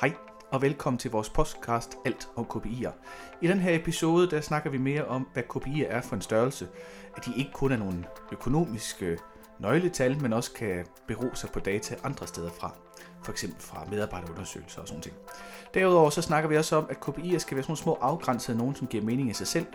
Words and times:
Hej 0.00 0.14
og 0.50 0.62
velkommen 0.62 0.98
til 0.98 1.10
vores 1.10 1.30
podcast 1.30 1.98
Alt 2.04 2.28
om 2.36 2.44
KPI'er. 2.44 2.90
I 3.40 3.46
den 3.46 3.58
her 3.58 3.74
episode 3.74 4.30
der 4.30 4.40
snakker 4.40 4.70
vi 4.70 4.78
mere 4.78 5.04
om, 5.04 5.28
hvad 5.32 5.42
KPI'er 5.42 5.86
er 5.86 6.00
for 6.00 6.16
en 6.16 6.22
størrelse. 6.22 6.68
At 7.16 7.26
de 7.26 7.30
ikke 7.36 7.50
kun 7.52 7.72
er 7.72 7.76
nogle 7.76 8.04
økonomiske 8.32 9.18
nøgletal, 9.58 10.22
men 10.22 10.32
også 10.32 10.52
kan 10.52 10.86
bero 11.08 11.34
sig 11.34 11.50
på 11.50 11.60
data 11.60 11.96
andre 12.04 12.26
steder 12.26 12.50
fra. 12.50 12.74
For 13.24 13.32
eksempel 13.32 13.62
fra 13.62 13.84
medarbejderundersøgelser 13.90 14.80
og 14.80 14.88
sådan 14.88 15.02
ting. 15.02 15.16
Derudover 15.74 16.10
så 16.10 16.22
snakker 16.22 16.48
vi 16.48 16.56
også 16.56 16.76
om, 16.76 16.86
at 16.90 16.96
KPI'er 16.96 17.38
skal 17.38 17.56
være 17.56 17.64
sådan 17.64 17.76
små 17.76 17.98
afgrænsede 18.00 18.58
nogen, 18.58 18.74
som 18.74 18.86
giver 18.86 19.04
mening 19.04 19.30
i 19.30 19.34
sig 19.34 19.46
selv, 19.46 19.66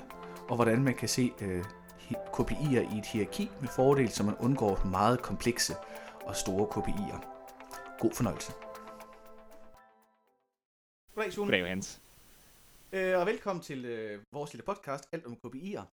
og 0.50 0.55
hvordan 0.55 0.84
man 0.84 0.94
kan 0.94 1.10
se 1.10 1.32
øh, 1.42 1.64
KPI'er 2.12 2.96
i 2.96 2.98
et 2.98 3.05
hierarki 3.05 3.52
med 3.60 3.70
fordel, 3.70 4.10
så 4.10 4.24
man 4.24 4.36
undgår 4.40 4.82
meget 4.86 5.21
komplekse 5.21 5.76
og 6.26 6.36
store 6.36 6.66
KPI'er. 6.66 7.26
God 8.00 8.12
fornøjelse. 8.14 8.52
Goddag, 11.16 11.34
Sune. 11.34 11.48
Goddag, 11.48 11.61
Johannes. 11.66 11.90
Øh, 12.95 13.20
og 13.20 13.26
velkommen 13.31 13.63
til 13.70 13.85
øh, 13.85 14.23
vores 14.38 14.54
lille 14.54 14.66
podcast, 14.71 15.04
Alt 15.13 15.26
om 15.26 15.34
KPI'er. 15.41 15.85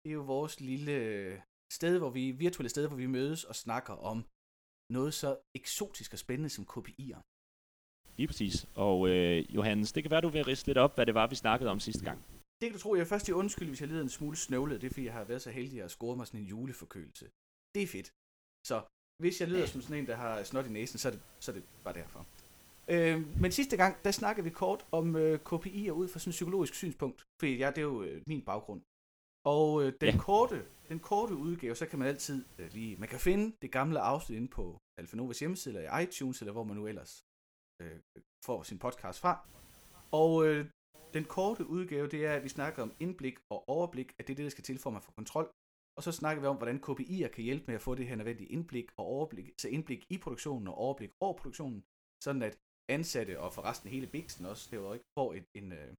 Det 0.00 0.08
er 0.12 0.16
jo 0.20 0.24
vores 0.36 0.60
lille 0.60 0.92
øh, 0.92 1.40
sted, 1.78 1.98
hvor 1.98 2.10
vi, 2.10 2.24
virtuelle 2.30 2.70
sted, 2.74 2.86
hvor 2.88 2.96
vi 2.96 3.06
mødes 3.06 3.44
og 3.44 3.54
snakker 3.64 3.94
om 4.10 4.16
noget 4.96 5.12
så 5.14 5.30
eksotisk 5.60 6.12
og 6.12 6.18
spændende 6.18 6.50
som 6.56 6.64
KPI'er. 6.72 7.20
Lige 8.18 8.28
præcis. 8.30 8.54
Og 8.86 9.08
øh, 9.08 9.54
Johannes, 9.56 9.92
det 9.92 10.02
kan 10.02 10.10
være, 10.10 10.20
du 10.20 10.28
vil 10.28 10.44
riste 10.44 10.66
lidt 10.66 10.78
op, 10.78 10.94
hvad 10.94 11.06
det 11.06 11.14
var, 11.14 11.26
vi 11.26 11.34
snakkede 11.44 11.70
om 11.70 11.80
sidste 11.80 12.04
gang. 12.08 12.18
Det 12.60 12.64
kan 12.66 12.72
du 12.72 12.82
tro, 12.82 12.94
jeg 12.94 13.06
først 13.06 13.28
i 13.28 13.32
undskyld, 13.32 13.68
hvis 13.68 13.80
jeg 13.80 13.88
lider 13.88 14.02
en 14.02 14.16
smule 14.18 14.36
snøvlet. 14.36 14.80
Det 14.80 14.86
er, 14.86 14.94
fordi 14.94 15.06
jeg 15.06 15.12
har 15.12 15.24
været 15.24 15.42
så 15.42 15.50
heldig 15.50 15.82
at 15.82 15.90
score 15.90 16.16
mig 16.16 16.26
sådan 16.26 16.40
en 16.40 16.46
juleforkølelse. 16.46 17.26
Det 17.74 17.82
er 17.82 17.90
fedt. 17.96 18.08
Så 18.70 18.76
hvis 19.22 19.40
jeg 19.40 19.48
lyder 19.48 19.66
som 19.66 19.80
sådan 19.82 19.98
en, 19.98 20.06
der 20.06 20.16
har 20.24 20.42
snot 20.42 20.66
i 20.66 20.72
næsen, 20.78 20.98
så 20.98 21.08
er 21.08 21.12
det, 21.12 21.22
så 21.40 21.50
er 21.50 21.54
det 21.54 21.64
bare 21.84 21.94
derfor. 21.94 22.26
Øh, 22.88 23.40
men 23.42 23.52
sidste 23.52 23.76
gang, 23.76 24.04
der 24.04 24.10
snakkede 24.10 24.44
vi 24.44 24.50
kort 24.50 24.86
om 24.92 25.16
øh, 25.16 25.40
KPI'er 25.48 25.90
ud 25.90 26.08
fra 26.08 26.18
sådan 26.18 26.30
et 26.30 26.34
psykologisk 26.34 26.74
synspunkt. 26.74 27.26
Fordi 27.40 27.56
ja, 27.56 27.68
det 27.68 27.78
er 27.78 27.82
jo 27.82 28.02
øh, 28.02 28.22
min 28.26 28.42
baggrund. 28.44 28.82
Og 29.44 29.82
øh, 29.82 29.92
den, 30.00 30.08
Ja. 30.08 30.18
korte, 30.18 30.66
den 30.88 31.00
korte 31.00 31.34
udgave, 31.34 31.74
så 31.74 31.86
kan 31.86 31.98
man 31.98 32.08
altid 32.08 32.44
øh, 32.58 32.72
lige... 32.72 32.96
Man 32.96 33.08
kan 33.08 33.18
finde 33.20 33.56
det 33.62 33.72
gamle 33.72 34.00
afsnit 34.00 34.36
inde 34.36 34.48
på 34.48 34.78
Alfanovas 35.00 35.38
hjemmeside, 35.38 35.74
eller 35.74 35.98
i 35.98 36.02
iTunes, 36.02 36.40
eller 36.40 36.52
hvor 36.52 36.64
man 36.64 36.76
nu 36.76 36.86
ellers 36.86 37.24
øh, 37.82 38.00
får 38.44 38.62
sin 38.62 38.78
podcast 38.78 39.20
fra. 39.20 39.48
Og 40.12 40.46
øh, 40.46 40.66
den 41.14 41.24
korte 41.24 41.66
udgave, 41.66 42.08
det 42.08 42.26
er, 42.26 42.32
at 42.34 42.42
vi 42.44 42.48
snakker 42.48 42.82
om 42.82 42.92
indblik 43.00 43.38
og 43.52 43.68
overblik, 43.68 44.12
at 44.18 44.26
det 44.26 44.32
er 44.32 44.36
det, 44.36 44.44
der 44.44 44.50
skal 44.50 44.64
til 44.64 44.78
for, 44.78 44.90
at 44.90 44.94
man 44.94 45.02
får 45.02 45.12
kontrol. 45.12 45.50
Og 45.96 46.02
så 46.02 46.12
snakker 46.12 46.40
vi 46.40 46.46
om, 46.46 46.56
hvordan 46.56 46.82
KPI'er 46.86 47.28
kan 47.28 47.44
hjælpe 47.44 47.64
med 47.66 47.74
at 47.74 47.80
få 47.80 47.94
det 47.94 48.06
her 48.06 48.16
nødvendige 48.16 48.48
indblik 48.48 48.86
og 48.98 49.04
overblik, 49.04 49.50
så 49.60 49.68
indblik 49.68 50.06
i 50.10 50.18
produktionen 50.18 50.68
og 50.68 50.74
overblik 50.74 51.10
over 51.20 51.36
produktionen, 51.36 51.84
sådan 52.24 52.42
at 52.42 52.58
ansatte 52.90 53.40
og 53.40 53.52
forresten 53.52 53.90
hele 53.90 54.06
biksen 54.06 54.46
også 54.46 54.68
derudover 54.70 54.94
ikke 54.94 55.06
får 55.18 55.34
et, 55.34 55.44
en 55.54 55.72
øh, 55.72 55.94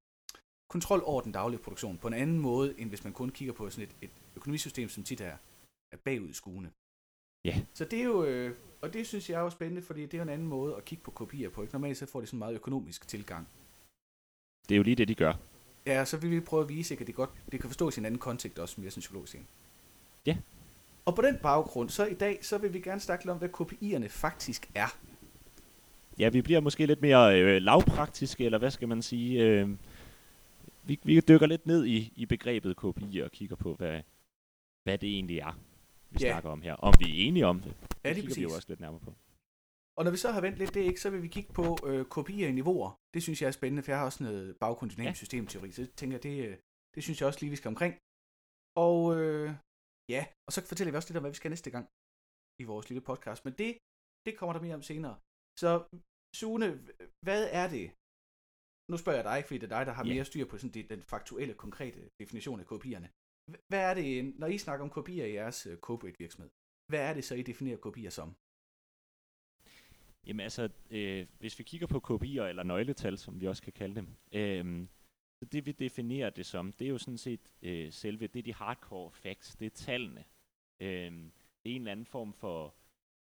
kontrol 0.70 1.02
over 1.06 1.22
den 1.22 1.32
daglige 1.32 1.60
produktion 1.60 1.98
på 1.98 2.08
en 2.08 2.14
anden 2.14 2.40
måde, 2.40 2.80
end 2.80 2.90
hvis 2.90 3.04
man 3.04 3.14
kun 3.14 3.30
kigger 3.30 3.54
på 3.54 3.70
sådan 3.70 3.90
et, 3.90 3.96
et 4.02 4.12
økonomisystem, 4.36 4.90
som 4.90 5.04
tit 5.04 5.22
er, 5.22 5.38
er 5.92 5.98
bagud 5.98 6.30
i 6.30 6.34
skuene. 6.34 6.72
Ja. 7.46 7.62
Så 7.74 7.86
det 7.86 8.00
er 8.00 8.04
jo, 8.04 8.24
øh, 8.24 8.56
og 8.82 8.94
det 8.94 9.08
synes 9.08 9.30
jeg 9.30 9.38
er 9.38 9.42
jo 9.42 9.50
spændende, 9.50 9.82
fordi 9.82 10.06
det 10.06 10.18
er 10.18 10.22
en 10.22 10.30
anden 10.30 10.48
måde 10.48 10.76
at 10.76 10.86
kigge 10.86 11.04
på 11.04 11.12
kopier 11.12 11.50
på. 11.50 11.62
Ikke? 11.62 11.74
Normalt 11.74 11.98
så 11.98 12.06
får 12.06 12.22
de 12.22 12.28
sådan 12.28 12.38
en 12.38 12.40
meget 12.40 12.56
økonomisk 12.56 13.08
tilgang. 13.08 13.48
Det 14.70 14.76
er 14.76 14.78
jo 14.78 14.84
lige 14.84 14.96
det, 14.96 15.08
de 15.08 15.16
gør. 15.16 15.34
Ja, 15.86 16.06
så 16.06 16.18
vil 16.18 16.32
vi 16.32 16.40
prøve 16.40 16.64
at 16.64 16.70
vise, 16.70 16.94
ikke, 16.94 17.02
at 17.02 17.08
det, 17.08 17.16
godt, 17.16 17.30
det 17.52 17.60
kan 17.60 17.70
forstås 17.70 17.98
i 17.98 18.00
en 18.00 18.06
anden 18.06 18.20
kontekst 18.20 18.60
også, 18.60 18.76
som 18.76 18.84
jeg 18.84 18.92
synes 18.92 19.04
psykologisk 19.04 19.36
en. 19.36 19.48
Ja. 20.26 20.38
Og 21.06 21.16
på 21.16 21.22
den 21.22 21.38
baggrund, 21.44 21.90
så 21.90 22.06
i 22.06 22.14
dag, 22.14 22.46
så 22.46 22.58
vil 22.58 22.74
vi 22.74 22.80
gerne 22.80 23.02
snakke 23.02 23.26
lidt 23.26 23.32
om, 23.32 23.38
hvad 23.38 23.50
KPI'erne 23.50 24.08
faktisk 24.08 24.72
er. 24.76 24.98
Ja, 26.20 26.30
vi 26.30 26.42
bliver 26.42 26.60
måske 26.60 26.86
lidt 26.86 27.02
mere 27.02 27.42
øh, 27.42 27.62
lavpraktiske, 27.62 28.46
eller 28.46 28.58
hvad 28.58 28.72
skal 28.72 28.88
man 28.88 29.02
sige. 29.02 29.44
Øh, 29.44 29.70
vi, 30.84 31.00
vi 31.04 31.20
dykker 31.20 31.48
lidt 31.48 31.66
ned 31.66 31.86
i, 31.86 32.14
i 32.16 32.26
begrebet 32.26 32.78
KPI 32.78 33.20
og 33.26 33.32
kigger 33.32 33.56
på, 33.56 33.74
hvad, 33.76 34.02
hvad 34.84 34.98
det 34.98 35.10
egentlig 35.10 35.40
er, 35.40 35.60
vi 36.10 36.18
Ja. 36.22 36.32
snakker 36.32 36.50
om 36.50 36.62
her. 36.62 36.74
Om 36.74 36.94
vi 37.00 37.06
er 37.06 37.28
enige 37.28 37.46
om 37.46 37.60
det, 37.60 37.74
Ja, 38.04 38.10
det 38.10 38.16
kigger 38.16 38.36
vi 38.36 38.42
jo 38.42 38.50
også 38.56 38.70
lidt 38.70 38.80
nærmere 38.80 39.00
på. 39.00 39.14
Og 39.98 40.04
når 40.04 40.12
vi 40.12 40.18
så 40.18 40.32
har 40.32 40.42
vendt 40.42 40.58
lidt 40.60 40.74
det, 40.74 40.82
ikke, 40.82 41.02
så 41.02 41.10
vil 41.10 41.24
vi 41.24 41.28
kigge 41.28 41.54
på 41.54 41.78
øh, 41.86 42.06
KPI'er 42.14 42.46
i 42.52 42.52
niveauer. 42.52 42.92
Det 43.14 43.24
synes 43.24 43.42
jeg 43.42 43.48
er 43.48 43.52
spændende, 43.52 43.84
for 43.84 43.92
jeg 43.92 44.00
har 44.00 44.06
også 44.06 44.24
noget 44.24 44.58
baggrund 44.58 44.92
i 44.92 44.96
dynamisk 44.96 45.22
Ja. 45.22 45.26
systemteori, 45.26 45.72
så 45.72 45.88
tænker 45.96 46.16
jeg, 46.18 46.24
det, 46.24 46.46
øh, 46.48 46.58
det 46.96 47.04
synes 47.04 47.20
jeg 47.22 47.28
også 47.28 47.40
lige, 47.42 47.50
vi 47.50 47.56
skal 47.56 47.70
omkring. 47.70 47.94
Og 48.76 48.98
øh, 49.20 49.52
ja, 50.10 50.26
og 50.48 50.54
så 50.54 50.60
fortæller 50.68 50.92
vi 50.92 50.98
også 50.98 51.10
lidt 51.10 51.18
om, 51.18 51.24
hvad 51.24 51.32
vi 51.32 51.36
skal 51.42 51.50
næste 51.52 51.72
gang 51.72 51.86
i 52.62 52.64
vores 52.64 52.90
lille 52.90 53.02
podcast. 53.02 53.46
Men 53.46 53.54
det, 53.62 53.78
det 54.26 54.38
kommer 54.38 54.54
der 54.54 54.62
mere 54.62 54.76
om 54.76 54.82
senere. 54.82 55.16
Så 55.62 55.72
Sune, 56.40 56.68
hvad 57.28 57.44
er 57.62 57.68
det? 57.76 57.88
Nu 58.92 58.98
spørger 58.98 59.20
jeg 59.22 59.28
dig, 59.32 59.40
fordi 59.46 59.58
det 59.60 59.68
er 59.72 59.78
dig, 59.78 59.86
der 59.86 59.96
har 59.98 60.04
mere 60.04 60.26
styr 60.26 60.46
på 60.46 60.58
sådan 60.58 60.74
det, 60.74 60.90
den 60.90 61.02
faktuelle, 61.14 61.54
konkrete 61.54 62.02
definition 62.22 62.60
af 62.60 62.66
KPI'erne. 62.72 63.10
H- 63.52 63.62
Hvad 63.72 63.84
er 63.90 63.94
det, 63.94 64.40
når 64.42 64.48
I 64.48 64.58
snakker 64.58 64.84
om 64.86 64.92
KPI'er 64.96 65.30
i 65.32 65.34
jeres 65.40 65.60
øh, 65.68 65.78
corporate 65.78 66.18
virksomhed? 66.24 66.50
Hvad 66.92 67.02
er 67.10 67.14
det 67.14 67.24
så, 67.24 67.36
I 67.36 67.44
definerer 67.52 67.78
KPI'er 67.86 68.10
som? 68.20 68.30
Jamen 70.28 70.44
altså, 70.48 70.64
øh, 70.98 71.28
hvis 71.40 71.60
vi 71.60 71.64
kigger 71.64 71.88
på 71.88 72.00
KPI'er, 72.08 72.48
eller 72.52 72.64
nøgletal, 72.64 73.18
som 73.18 73.42
vi 73.42 73.48
også 73.48 73.64
kan 73.64 73.74
kalde 73.74 73.96
dem, 73.96 74.08
øh, 74.40 74.88
så 75.40 75.46
det 75.46 75.66
vi 75.66 75.72
definerer 75.72 76.30
det 76.30 76.46
som, 76.46 76.74
det 76.74 76.86
er 76.86 76.90
jo 76.90 76.98
sådan 76.98 77.18
set 77.18 77.52
øh, 77.62 77.94
selve, 77.94 78.28
det 78.28 78.40
er 78.40 78.44
de 78.44 78.54
hardcore 78.54 79.12
facts, 79.12 79.56
det 79.56 79.66
er 79.66 79.76
tallene. 79.88 80.24
Øh, 80.82 81.12
det 81.62 81.72
er 81.72 81.76
en 81.76 81.82
eller 81.82 81.92
anden 81.92 82.06
form 82.06 82.34
for 82.34 82.76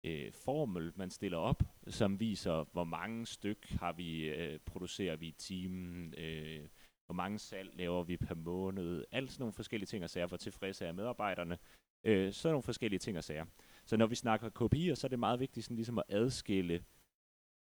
øh, 0.04 0.32
formel, 0.32 0.92
man 0.96 1.10
stiller 1.10 1.38
op, 1.38 1.62
som 1.86 2.20
viser, 2.20 2.64
hvor 2.72 2.84
mange 2.84 3.26
styk 3.26 3.66
har 3.70 3.92
vi, 3.92 4.28
øh, 4.28 4.60
producerer 4.66 5.16
vi 5.16 5.26
i 5.26 5.32
timen, 5.38 6.14
øh, 6.18 6.68
hvor 7.06 7.14
mange 7.14 7.38
salg 7.38 7.76
laver 7.76 8.02
vi 8.02 8.16
per 8.16 8.34
måned, 8.34 9.04
alt 9.12 9.32
sådan 9.32 9.42
nogle 9.42 9.52
forskellige 9.52 9.86
ting 9.86 10.04
og 10.04 10.10
sager, 10.10 10.26
hvor 10.26 10.36
tilfredse 10.36 10.86
er 10.86 10.92
medarbejderne, 10.92 11.58
øh, 12.04 12.32
sådan 12.32 12.52
nogle 12.52 12.62
forskellige 12.62 12.98
ting 12.98 13.18
og 13.18 13.24
sager. 13.24 13.46
Så 13.84 13.96
når 13.96 14.06
vi 14.06 14.14
snakker 14.14 14.48
kopier, 14.48 14.94
så 14.94 15.06
er 15.06 15.08
det 15.08 15.18
meget 15.18 15.40
vigtigt 15.40 15.64
sådan 15.64 15.76
ligesom 15.76 15.98
at 15.98 16.04
adskille 16.08 16.84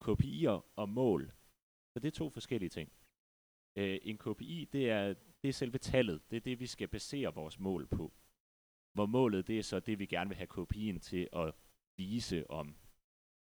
KPI'er 0.04 0.72
og 0.76 0.88
mål. 0.88 1.32
Så 1.92 2.00
det 2.00 2.06
er 2.08 2.18
to 2.18 2.30
forskellige 2.30 2.70
ting. 2.70 2.92
Øh, 3.76 3.98
en 4.02 4.18
KPI, 4.18 4.68
det 4.72 4.90
er, 4.90 5.14
det 5.42 5.48
er 5.48 5.52
selve 5.52 5.78
tallet. 5.78 6.30
Det 6.30 6.36
er 6.36 6.40
det, 6.40 6.60
vi 6.60 6.66
skal 6.66 6.88
basere 6.88 7.34
vores 7.34 7.58
mål 7.58 7.86
på. 7.86 8.12
Hvor 8.92 9.06
målet, 9.06 9.46
det 9.46 9.58
er 9.58 9.62
så 9.62 9.80
det, 9.80 9.98
vi 9.98 10.06
gerne 10.06 10.28
vil 10.28 10.36
have 10.36 10.48
KPI'en 10.58 10.98
til 10.98 11.28
at 11.32 11.54
vise 11.96 12.50
om 12.50 12.76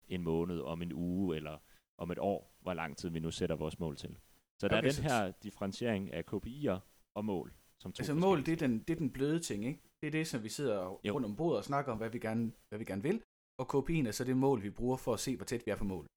en 0.08 0.22
måned, 0.22 0.62
om 0.62 0.82
en 0.82 0.94
uge 0.94 1.36
eller 1.36 1.58
om 1.98 2.12
et 2.12 2.20
år, 2.20 2.56
hvor 2.60 2.74
lang 2.74 2.98
tid 2.98 3.10
vi 3.10 3.20
nu 3.20 3.32
sætter 3.32 3.56
vores 3.56 3.80
mål 3.80 3.98
til. 3.98 4.18
Så 4.60 4.68
der 4.68 4.78
Okay, 4.78 4.88
er 4.88 4.92
den 4.94 5.04
her 5.04 5.32
differentiering 5.32 6.14
af 6.14 6.24
KPI'er 6.34 6.80
og 7.14 7.26
mål. 7.26 7.54
Som 7.80 7.94
to 7.94 8.02
Altså 8.02 8.14
mål, 8.14 8.46
det 8.46 8.52
er, 8.52 8.56
den, 8.68 8.80
det 8.80 8.90
er 8.90 8.98
den 8.98 9.12
bløde 9.12 9.40
ting, 9.40 9.66
ikke? 9.66 9.80
Det 10.02 10.08
er 10.08 10.12
det, 10.12 10.28
som 10.28 10.44
vi 10.44 10.50
sidder 10.50 11.00
Jo. 11.04 11.14
rundt 11.14 11.26
om 11.26 11.36
bordet 11.36 11.58
og 11.58 11.64
snakker 11.64 11.92
om, 11.92 11.98
hvad 11.98 12.10
vi 12.10 12.20
gerne, 12.20 12.52
hvad 12.70 12.80
vi 12.80 12.86
gerne 12.86 13.04
vil. 13.04 13.22
Og 13.58 13.76
KPI'en 13.76 14.08
er 14.08 14.12
så 14.12 14.24
det 14.24 14.38
mål, 14.38 14.64
vi 14.64 14.70
bruger 14.70 14.98
for 14.98 15.14
at 15.14 15.20
se, 15.20 15.36
hvor 15.36 15.46
tæt 15.46 15.66
vi 15.66 15.72
er 15.72 15.76
på 15.76 15.84
målet. 15.84 16.12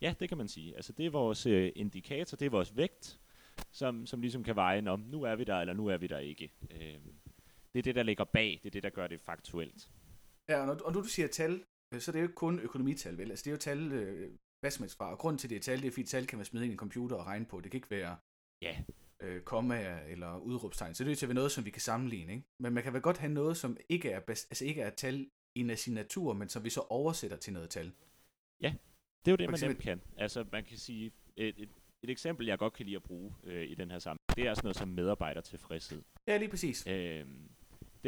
Ja, 0.00 0.14
det 0.20 0.28
kan 0.28 0.38
man 0.38 0.48
sige. 0.48 0.76
Altså 0.76 0.92
det 0.92 1.06
er 1.06 1.10
vores 1.10 1.46
øh, 1.46 1.72
indikator, 1.76 2.36
det 2.36 2.46
er 2.46 2.50
vores 2.50 2.76
vægt, 2.76 3.20
som, 3.70 4.06
som 4.06 4.20
ligesom 4.20 4.44
kan 4.44 4.56
veje 4.56 4.88
om, 4.88 5.00
nu 5.00 5.22
er 5.22 5.36
vi 5.36 5.44
der, 5.44 5.56
eller 5.56 5.74
nu 5.74 5.86
er 5.86 5.96
vi 5.96 6.06
der 6.06 6.18
ikke. 6.18 6.52
Øh, 6.70 6.98
det 7.72 7.78
er 7.78 7.82
det, 7.82 7.94
der 7.94 8.02
ligger 8.02 8.24
bag, 8.24 8.60
det 8.62 8.66
er 8.66 8.70
det, 8.70 8.82
der 8.82 8.90
gør 8.90 9.06
det 9.06 9.20
faktuelt. 9.20 9.90
Ja, 10.48 10.60
og 10.60 10.66
når, 10.66 10.74
og 10.84 10.92
når 10.92 11.00
du 11.00 11.08
siger 11.08 11.28
tal, 11.28 11.64
øh, 11.94 12.00
så 12.00 12.10
er 12.10 12.12
det 12.12 12.20
jo 12.20 12.24
ikke 12.24 12.34
kun 12.34 12.58
økonomital, 12.60 13.18
vel? 13.18 13.30
Altså 13.30 13.42
det 13.44 13.50
er 13.50 13.54
jo 13.54 13.58
tal, 13.58 13.92
øh, 13.92 14.30
hvad 14.60 14.70
som 14.70 14.82
helst 14.82 14.96
fra. 14.96 15.10
Og 15.10 15.18
grunden 15.18 15.38
til, 15.38 15.50
det 15.50 15.56
er 15.56 15.60
tal, 15.60 15.78
det 15.82 15.86
er, 15.86 15.90
fordi 15.90 16.04
tal 16.06 16.26
kan 16.26 16.38
man 16.38 16.44
smide 16.44 16.64
ind 16.64 16.70
i 16.70 16.74
en 16.74 16.78
computer 16.78 17.16
og 17.16 17.26
regne 17.26 17.44
på. 17.46 17.60
Det 17.60 17.70
kan 17.70 17.78
ikke 17.78 17.90
være 17.90 18.16
Ja, 18.62 18.82
øh, 19.22 19.42
komma 19.42 20.00
eller 20.08 20.36
udråbstegn. 20.38 20.94
Så 20.94 21.04
det 21.04 21.06
er 21.06 21.10
nødt 21.10 21.18
til 21.18 21.26
at 21.26 21.28
være 21.28 21.34
noget, 21.34 21.52
som 21.52 21.64
vi 21.64 21.70
kan 21.70 21.80
sammenligne, 21.80 22.32
ikke? 22.32 22.44
Men 22.60 22.72
man 22.74 22.82
kan 22.82 22.92
vel 22.92 23.02
godt 23.02 23.18
have 23.18 23.32
noget, 23.32 23.56
som 23.56 23.76
ikke 23.88 24.10
er, 24.10 24.20
bas- 24.20 24.46
altså 24.50 24.64
ikke 24.64 24.80
er 24.82 24.90
tal 24.90 25.28
i 25.54 25.74
sin 25.76 25.94
natur, 25.94 26.32
men 26.32 26.48
som 26.48 26.64
vi 26.64 26.70
så 26.70 26.80
oversætter 26.80 27.36
til 27.36 27.52
noget 27.52 27.70
tal. 27.70 27.92
det 29.24 29.30
er 29.30 29.32
jo 29.32 29.36
det, 29.36 29.46
For 29.46 29.50
man 29.50 29.60
nemt 29.60 29.78
eksempel- 29.78 29.82
kan. 29.84 30.00
Altså 30.16 30.44
man 30.52 30.64
kan 30.64 30.76
sige, 30.78 31.12
et, 31.36 31.54
et, 31.62 31.68
et 32.02 32.10
eksempel, 32.10 32.46
jeg 32.46 32.58
godt 32.58 32.72
kan 32.72 32.86
lide 32.86 32.96
at 32.96 33.02
bruge 33.02 33.34
øh, 33.44 33.70
i 33.70 33.74
den 33.74 33.90
her 33.90 33.98
sammenhæng, 33.98 34.36
det 34.36 34.46
er 34.46 34.54
sådan 34.54 34.66
noget 34.66 34.76
som 34.76 34.88
medarbejdertilfredshed. 34.88 36.02
Ja, 36.26 36.36
lige 36.36 36.48
præcis. 36.50 36.86
Øh, 36.86 37.26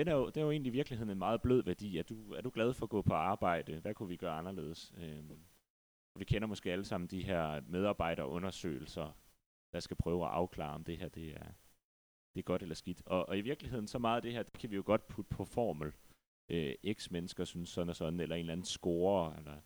den 0.01 0.09
er 0.09 0.15
jo, 0.15 0.31
den 0.31 0.41
er 0.41 0.45
jo 0.45 0.51
egentlig 0.51 0.71
i 0.71 0.73
virkeligheden 0.73 1.11
en 1.11 1.19
meget 1.19 1.43
blød 1.43 1.63
værdi. 1.63 1.99
Er 1.99 2.03
du, 2.03 2.33
er 2.33 2.41
du 2.41 2.51
glad 2.55 2.73
for 2.73 2.87
at 2.87 2.91
gå 2.91 3.03
på 3.03 3.15
arbejde? 3.15 3.81
Hvad 3.81 3.95
kunne 3.95 4.09
vi 4.09 4.17
gøre 4.17 4.33
anderledes? 4.33 4.95
Øh, 4.99 5.25
vi 6.19 6.25
kender 6.25 6.49
måske 6.49 6.73
alle 6.73 6.85
sammen 6.85 7.09
de 7.09 7.23
her 7.23 7.61
medarbejderundersøgelser, 7.69 9.13
der 9.73 9.81
skal 9.81 9.97
prøve 9.97 10.25
at 10.25 10.31
afklare, 10.31 10.75
om 10.75 10.85
det 10.85 10.99
her 10.99 11.09
det 11.09 11.29
er, 11.29 11.47
det 12.35 12.39
er 12.39 12.43
godt 12.43 12.63
eller 12.63 12.75
skidt. 12.75 13.03
Og, 13.07 13.29
og 13.29 13.39
i 13.39 13.41
virkeligheden, 13.41 13.89
så 13.89 13.99
meget 13.99 14.17
af 14.17 14.23
det 14.23 14.33
her, 14.33 14.43
det 14.43 14.59
kan 14.59 14.71
vi 14.71 14.77
jo 14.77 14.83
godt 14.87 15.09
putte 15.09 15.29
på 15.29 15.45
formel. 15.45 15.93
Øh, 16.49 16.75
X 16.93 17.11
mennesker 17.11 17.45
synes 17.45 17.69
sådan 17.69 17.89
og 17.89 17.97
sådan, 17.97 18.21
eller 18.21 18.37
en 18.37 18.41
eller 18.41 18.53
anden 18.53 18.67
score, 18.67 19.37
eller 19.39 19.61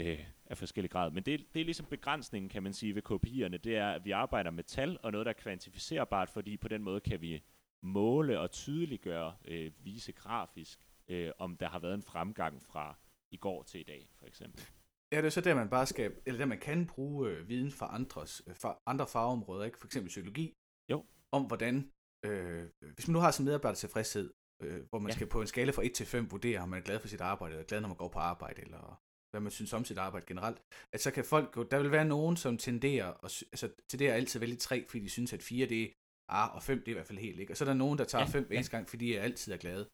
øh, 0.00 0.26
af 0.46 0.58
forskellige 0.58 0.92
grad. 0.92 1.10
Men 1.10 1.22
det, 1.22 1.54
det 1.54 1.60
er 1.60 1.64
ligesom 1.64 1.86
begrænsningen, 1.86 2.48
kan 2.48 2.62
man 2.62 2.72
sige, 2.72 2.94
ved 2.94 3.02
KPI'erne. 3.10 3.56
Det 3.56 3.76
er, 3.76 3.90
at 3.90 4.04
vi 4.04 4.10
arbejder 4.10 4.50
med 4.50 4.64
tal, 4.64 4.98
og 5.02 5.12
noget, 5.12 5.26
der 5.26 5.32
er 5.32 5.40
kvantificerbart, 5.40 6.30
fordi 6.30 6.56
på 6.56 6.68
den 6.68 6.82
måde 6.82 7.00
kan 7.00 7.20
vi 7.20 7.42
måle 7.82 8.40
og 8.40 8.50
tydeliggøre, 8.50 9.36
øh, 9.44 9.72
vise 9.84 10.12
grafisk, 10.12 10.80
øh, 11.08 11.30
om 11.38 11.56
der 11.56 11.68
har 11.68 11.78
været 11.78 11.94
en 11.94 12.02
fremgang 12.02 12.62
fra 12.62 12.98
i 13.30 13.36
går 13.36 13.62
til 13.62 13.80
i 13.80 13.84
dag, 13.84 14.08
for 14.18 14.26
eksempel. 14.26 14.64
Ja, 15.12 15.16
det 15.16 15.24
er 15.26 15.30
så 15.30 15.40
der, 15.40 15.54
man 15.54 15.68
bare 15.68 15.86
skal, 15.86 16.14
eller 16.26 16.38
der 16.38 16.46
man 16.46 16.58
kan 16.58 16.86
bruge 16.86 17.30
øh, 17.30 17.48
viden 17.48 17.70
fra 17.70 17.94
andres, 17.94 18.42
øh, 18.46 18.56
fra 18.56 18.78
andre 18.86 19.06
fagområder, 19.06 19.64
ikke? 19.64 19.78
For 19.78 19.86
eksempel 19.86 20.08
psykologi. 20.08 20.54
Jo. 20.90 21.04
Om 21.32 21.42
hvordan, 21.42 21.90
øh, 22.24 22.64
hvis 22.94 23.08
man 23.08 23.12
nu 23.12 23.18
har 23.18 23.30
som 23.30 23.44
medarbejder 23.44 23.76
tilfredshed, 23.76 24.32
øh, 24.62 24.82
hvor 24.90 24.98
man 24.98 25.10
ja. 25.10 25.14
Skal 25.14 25.26
på 25.26 25.40
en 25.40 25.46
skala 25.46 25.70
fra 25.72 25.84
1 25.84 25.92
til 25.92 26.06
5 26.06 26.30
vurdere, 26.30 26.60
om 26.60 26.68
man 26.68 26.78
er 26.80 26.84
glad 26.84 27.00
for 27.00 27.08
sit 27.08 27.20
arbejde, 27.20 27.54
eller 27.54 27.66
glad, 27.66 27.80
når 27.80 27.88
man 27.88 27.96
går 27.96 28.08
på 28.08 28.18
arbejde, 28.18 28.62
eller 28.62 29.02
hvad 29.30 29.40
man 29.40 29.50
synes 29.52 29.72
om 29.72 29.84
sit 29.84 29.98
arbejde 29.98 30.26
generelt, 30.26 30.62
at 30.92 31.00
så 31.00 31.10
kan 31.10 31.24
folk 31.24 31.56
jo, 31.56 31.62
der 31.62 31.78
vil 31.82 31.90
være 31.90 32.04
nogen, 32.04 32.36
som 32.36 32.58
tenderer, 32.58 33.24
at, 33.24 33.30
sy- 33.30 33.44
altså 33.52 33.70
tenderer 33.88 34.14
altid 34.14 34.40
vælge 34.40 34.56
3, 34.56 34.84
fordi 34.88 35.02
de 35.02 35.08
synes, 35.08 35.32
at 35.32 35.42
4 35.42 35.66
det 35.66 35.82
er, 35.82 35.88
ah, 36.28 36.54
og 36.56 36.62
5 36.62 36.78
det 36.78 36.88
er 36.88 36.92
i 36.92 36.98
hvert 36.98 37.06
fald 37.06 37.18
helt, 37.18 37.38
ikke? 37.40 37.52
Og 37.52 37.56
så 37.56 37.64
er 37.64 37.68
der 37.68 37.74
nogen, 37.84 37.98
der 37.98 38.04
tager 38.04 38.24
Ja, 38.24 38.28
5 38.28 38.42
hver 38.44 38.52
ja. 38.54 38.58
eneste 38.58 38.76
gang, 38.76 38.88
fordi 38.88 39.06
de 39.06 39.20
altid 39.20 39.52
er 39.52 39.56
glade. 39.56 39.84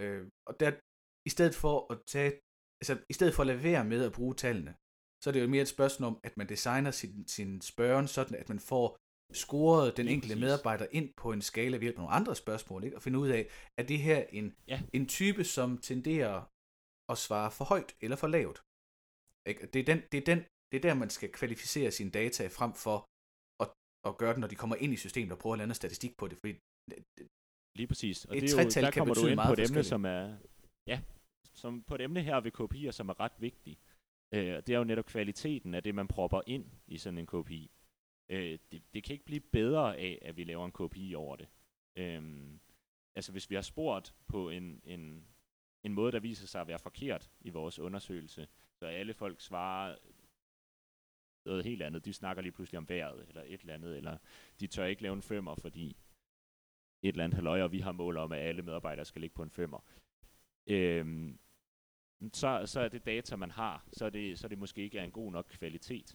Øh, 0.00 0.22
og 0.48 0.60
der, 0.60 0.70
i 1.28 1.30
stedet 1.36 1.54
for 1.54 1.92
at 1.92 1.98
tage, 2.14 2.30
altså 2.80 2.94
i 3.12 3.14
stedet 3.18 3.34
for 3.34 3.42
at 3.42 3.46
lade 3.46 3.62
være 3.62 3.84
med 3.84 4.00
at 4.04 4.12
bruge 4.12 4.34
tallene, 4.34 4.72
så 5.22 5.30
er 5.30 5.32
det 5.32 5.42
jo 5.42 5.48
mere 5.48 5.62
et 5.62 5.74
spørgsmål 5.76 6.06
om, 6.12 6.20
at 6.24 6.36
man 6.36 6.48
designer 6.48 6.90
sin, 6.90 7.26
sin 7.36 7.60
spørgen 7.60 8.08
sådan, 8.08 8.36
at 8.42 8.48
man 8.48 8.60
får 8.60 8.86
scoret 9.42 9.96
den 9.96 10.08
enkelte 10.08 10.36
medarbejder 10.36 10.86
ind 10.98 11.08
på 11.16 11.32
en 11.32 11.42
skala 11.42 11.76
ved 11.76 11.82
hjælp 11.82 11.96
af 11.96 12.00
nogle 12.02 12.12
andre 12.18 12.34
spørgsmål, 12.36 12.84
ikke? 12.84 12.96
og 12.96 13.02
finde 13.02 13.18
ud 13.18 13.28
af, 13.28 13.42
er 13.80 13.84
det 13.92 13.98
her 13.98 14.20
en, 14.38 14.54
Ja. 14.68 14.78
en 14.92 15.06
type, 15.08 15.44
som 15.44 15.78
tenderer 15.78 16.36
at 17.12 17.18
svare 17.26 17.50
for 17.50 17.64
højt 17.64 17.96
eller 18.04 18.16
for 18.16 18.26
lavt. 18.36 18.58
Ikke? 19.50 19.66
Det, 19.72 19.80
er 19.80 19.86
den, 19.92 20.00
det, 20.12 20.18
er 20.22 20.26
den, 20.34 20.38
det 20.70 20.76
er 20.78 20.84
der, 20.88 20.94
man 20.94 21.10
skal 21.10 21.32
kvalificere 21.32 21.90
sine 21.90 22.10
data 22.10 22.42
frem 22.58 22.72
for 22.84 22.98
at, 24.06 24.16
gøre 24.16 24.32
det, 24.32 24.38
når 24.38 24.48
de 24.48 24.54
kommer 24.54 24.76
ind 24.76 24.92
i 24.92 24.96
systemet 24.96 25.32
og 25.32 25.38
prøver 25.38 25.54
at 25.54 25.58
noget 25.58 25.76
statistik 25.76 26.16
på 26.16 26.28
det. 26.28 26.38
Fordi 26.38 26.54
Lige 27.76 27.86
præcis. 27.86 28.24
Og 28.24 28.36
Et 28.36 28.42
det 28.42 28.54
er 28.54 28.62
jo, 28.62 28.86
der 28.86 28.90
kommer 28.90 29.14
du 29.14 29.26
ind 29.26 29.40
på 29.46 29.52
et 29.52 29.70
emne, 29.70 29.84
som 29.84 30.04
er, 30.04 30.36
ja, 30.86 31.00
som 31.54 31.82
på 31.82 31.94
et 31.94 32.00
emne 32.00 32.22
her 32.22 32.40
ved 32.40 32.52
KPI'er, 32.60 32.90
som 32.90 33.08
er 33.08 33.20
ret 33.20 33.36
vigtigt. 33.38 33.80
Øh, 34.34 34.40
det 34.40 34.68
er 34.68 34.78
jo 34.78 34.84
netop 34.84 35.06
kvaliteten 35.06 35.74
af 35.74 35.82
det, 35.82 35.94
man 35.94 36.08
propper 36.08 36.40
ind 36.46 36.64
i 36.86 36.98
sådan 36.98 37.18
en 37.18 37.26
KPI. 37.26 37.70
Øh, 38.30 38.58
det, 38.72 38.82
det 38.94 39.04
kan 39.04 39.12
ikke 39.12 39.24
blive 39.24 39.40
bedre 39.40 39.96
af, 39.96 40.18
at 40.22 40.36
vi 40.36 40.44
laver 40.44 40.64
en 40.64 40.72
KPI 40.72 41.14
over 41.14 41.36
det. 41.36 41.48
Øhm, 41.98 42.60
altså 43.16 43.32
hvis 43.32 43.50
vi 43.50 43.54
har 43.54 43.62
spurgt 43.62 44.14
på 44.28 44.50
en, 44.50 44.80
en, 44.84 45.26
en 45.84 45.92
måde, 45.92 46.12
der 46.12 46.20
viser 46.20 46.46
sig 46.46 46.60
at 46.60 46.68
være 46.68 46.78
forkert 46.78 47.30
i 47.40 47.50
vores 47.50 47.78
undersøgelse, 47.78 48.48
så 48.78 48.86
alle 48.86 49.14
folk 49.14 49.40
svarer 49.40 49.96
noget 51.46 51.64
helt 51.64 51.82
andet. 51.82 52.04
De 52.04 52.12
snakker 52.12 52.42
lige 52.42 52.52
pludselig 52.52 52.78
om 52.78 52.88
vejret, 52.88 53.28
eller 53.28 53.42
et 53.46 53.60
eller 53.60 53.74
andet, 53.74 53.96
eller 53.96 54.18
de 54.60 54.66
tør 54.66 54.84
ikke 54.84 55.02
lave 55.02 55.12
en 55.14 55.22
femmer, 55.22 55.54
fordi 55.54 55.86
et 57.02 57.08
eller 57.08 57.24
andet 57.24 57.34
halvøje, 57.36 57.62
og 57.64 57.72
vi 57.72 57.78
har 57.80 57.92
mål 57.92 58.16
om, 58.16 58.32
at 58.32 58.38
alle 58.38 58.62
medarbejdere 58.62 59.04
skal 59.04 59.20
ligge 59.20 59.34
på 59.34 59.42
en 59.42 59.50
femmer. 59.50 59.80
Øhm, 60.68 61.38
så, 62.32 62.62
så 62.66 62.80
er 62.80 62.88
det 62.88 63.06
data, 63.06 63.36
man 63.36 63.50
har, 63.50 63.88
så 63.92 64.04
er 64.06 64.10
det, 64.10 64.38
så 64.38 64.46
er 64.46 64.48
det 64.48 64.58
måske 64.58 64.82
ikke 64.82 65.00
af 65.00 65.04
en 65.04 65.10
god 65.12 65.32
nok 65.32 65.46
kvalitet. 65.50 66.08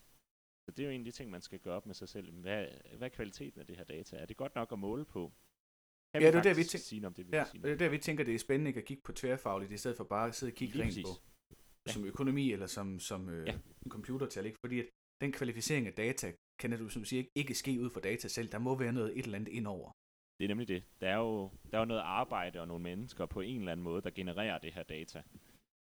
Så 0.66 0.72
det 0.72 0.80
er 0.80 0.88
jo 0.88 0.92
en 0.92 1.01
af 1.01 1.06
de 1.06 1.12
ting, 1.12 1.31
man 1.31 1.42
skal 1.42 1.60
gøre 1.60 1.75
op 1.75 1.86
med 1.86 1.95
sig 1.95 2.10
selv. 2.10 2.31
Hvad, 2.31 2.68
hvad 2.98 3.07
er 3.07 3.16
kvaliteten 3.16 3.60
af 3.60 3.68
det 3.68 3.77
her 3.77 3.84
data? 3.84 4.16
Er 4.18 4.25
det 4.25 4.38
godt 4.38 4.56
nok 4.56 4.72
at 4.72 4.80
måle 4.80 5.06
på? 5.06 5.34
Kan 6.13 6.22
Ja, 6.22 6.27
det 6.31 6.36
er 6.38 6.42
der, 6.42 6.50
vi 6.50 6.56
faktisk 6.56 6.72
tænk- 6.72 6.84
sige 6.84 7.07
om 7.07 7.13
det, 7.13 7.27
vi 7.27 7.38
ja, 7.38 7.45
sige 7.45 7.63
det 7.63 7.72
er 7.72 7.75
der, 7.77 7.89
vi 7.89 7.98
tænker, 7.98 8.24
det 8.24 8.36
er 8.36 8.39
spændende 8.39 8.69
ikke 8.69 8.80
at 8.80 8.86
kigge 8.86 9.04
på 9.04 9.12
tværfagligt, 9.13 9.72
i 9.72 9.77
stedet 9.77 9.98
for 9.98 10.04
bare 10.04 10.27
at 10.27 10.36
sidde 10.36 10.51
og 10.51 10.56
kigge 10.56 10.84
rent 10.84 10.95
på 11.06 11.10
Ja. 11.88 11.92
som 11.92 12.06
økonomi 12.06 12.51
eller 12.51 12.66
som, 12.68 13.00
som 13.00 13.30
øh, 13.30 13.48
Ja. 13.48 13.60
computertal. 13.89 14.45
Ikke? 14.45 14.57
Fordi 14.60 14.80
at 14.80 14.86
den 15.21 15.31
kvalificering 15.31 15.88
af 15.88 15.94
data, 15.94 16.33
kan 16.59 16.71
du 16.71 16.89
som 16.89 17.01
du 17.01 17.06
siger, 17.07 17.19
ikke, 17.19 17.31
ikke 17.35 17.56
ske 17.56 17.79
ud 17.81 17.89
fra 17.89 18.00
data 18.00 18.27
selv. 18.27 18.50
Der 18.51 18.59
må 18.59 18.75
være 18.75 18.94
noget 18.94 19.19
et 19.19 19.25
eller 19.25 19.38
andet 19.39 19.51
indover. 19.53 19.91
Det 20.39 20.44
er 20.45 20.47
nemlig 20.47 20.68
det. 20.68 20.83
Der 21.01 21.09
er, 21.09 21.18
jo, 21.18 21.51
der 21.71 21.77
er 21.77 21.81
jo 21.81 21.85
noget 21.85 22.01
arbejde 22.01 22.62
og 22.62 22.68
nogle 22.68 22.83
mennesker 22.83 23.25
på 23.25 23.41
en 23.41 23.59
eller 23.59 23.71
anden 23.71 23.83
måde, 23.83 24.01
der 24.01 24.09
genererer 24.09 24.57
det 24.57 24.73
her 24.73 24.83
data. 24.83 25.23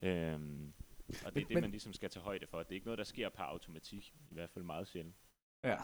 Øhm, 0.03 0.73
og 1.09 1.15
det 1.15 1.25
er 1.25 1.31
Men- 1.35 1.35
det, 1.35 1.55
men- 1.55 1.61
man 1.61 1.71
ligesom 1.71 1.93
skal 1.93 2.11
tage 2.11 2.23
højde 2.23 2.47
for. 2.47 2.59
Det 2.63 2.71
er 2.71 2.75
ikke 2.75 2.87
noget, 2.87 2.99
der 2.99 3.05
sker 3.05 3.29
per 3.29 3.43
automatik. 3.43 4.15
I 4.31 4.35
hvert 4.35 4.51
fald 4.51 4.65
meget 4.65 4.89
sjældent. 4.89 5.15
Ja. 5.65 5.77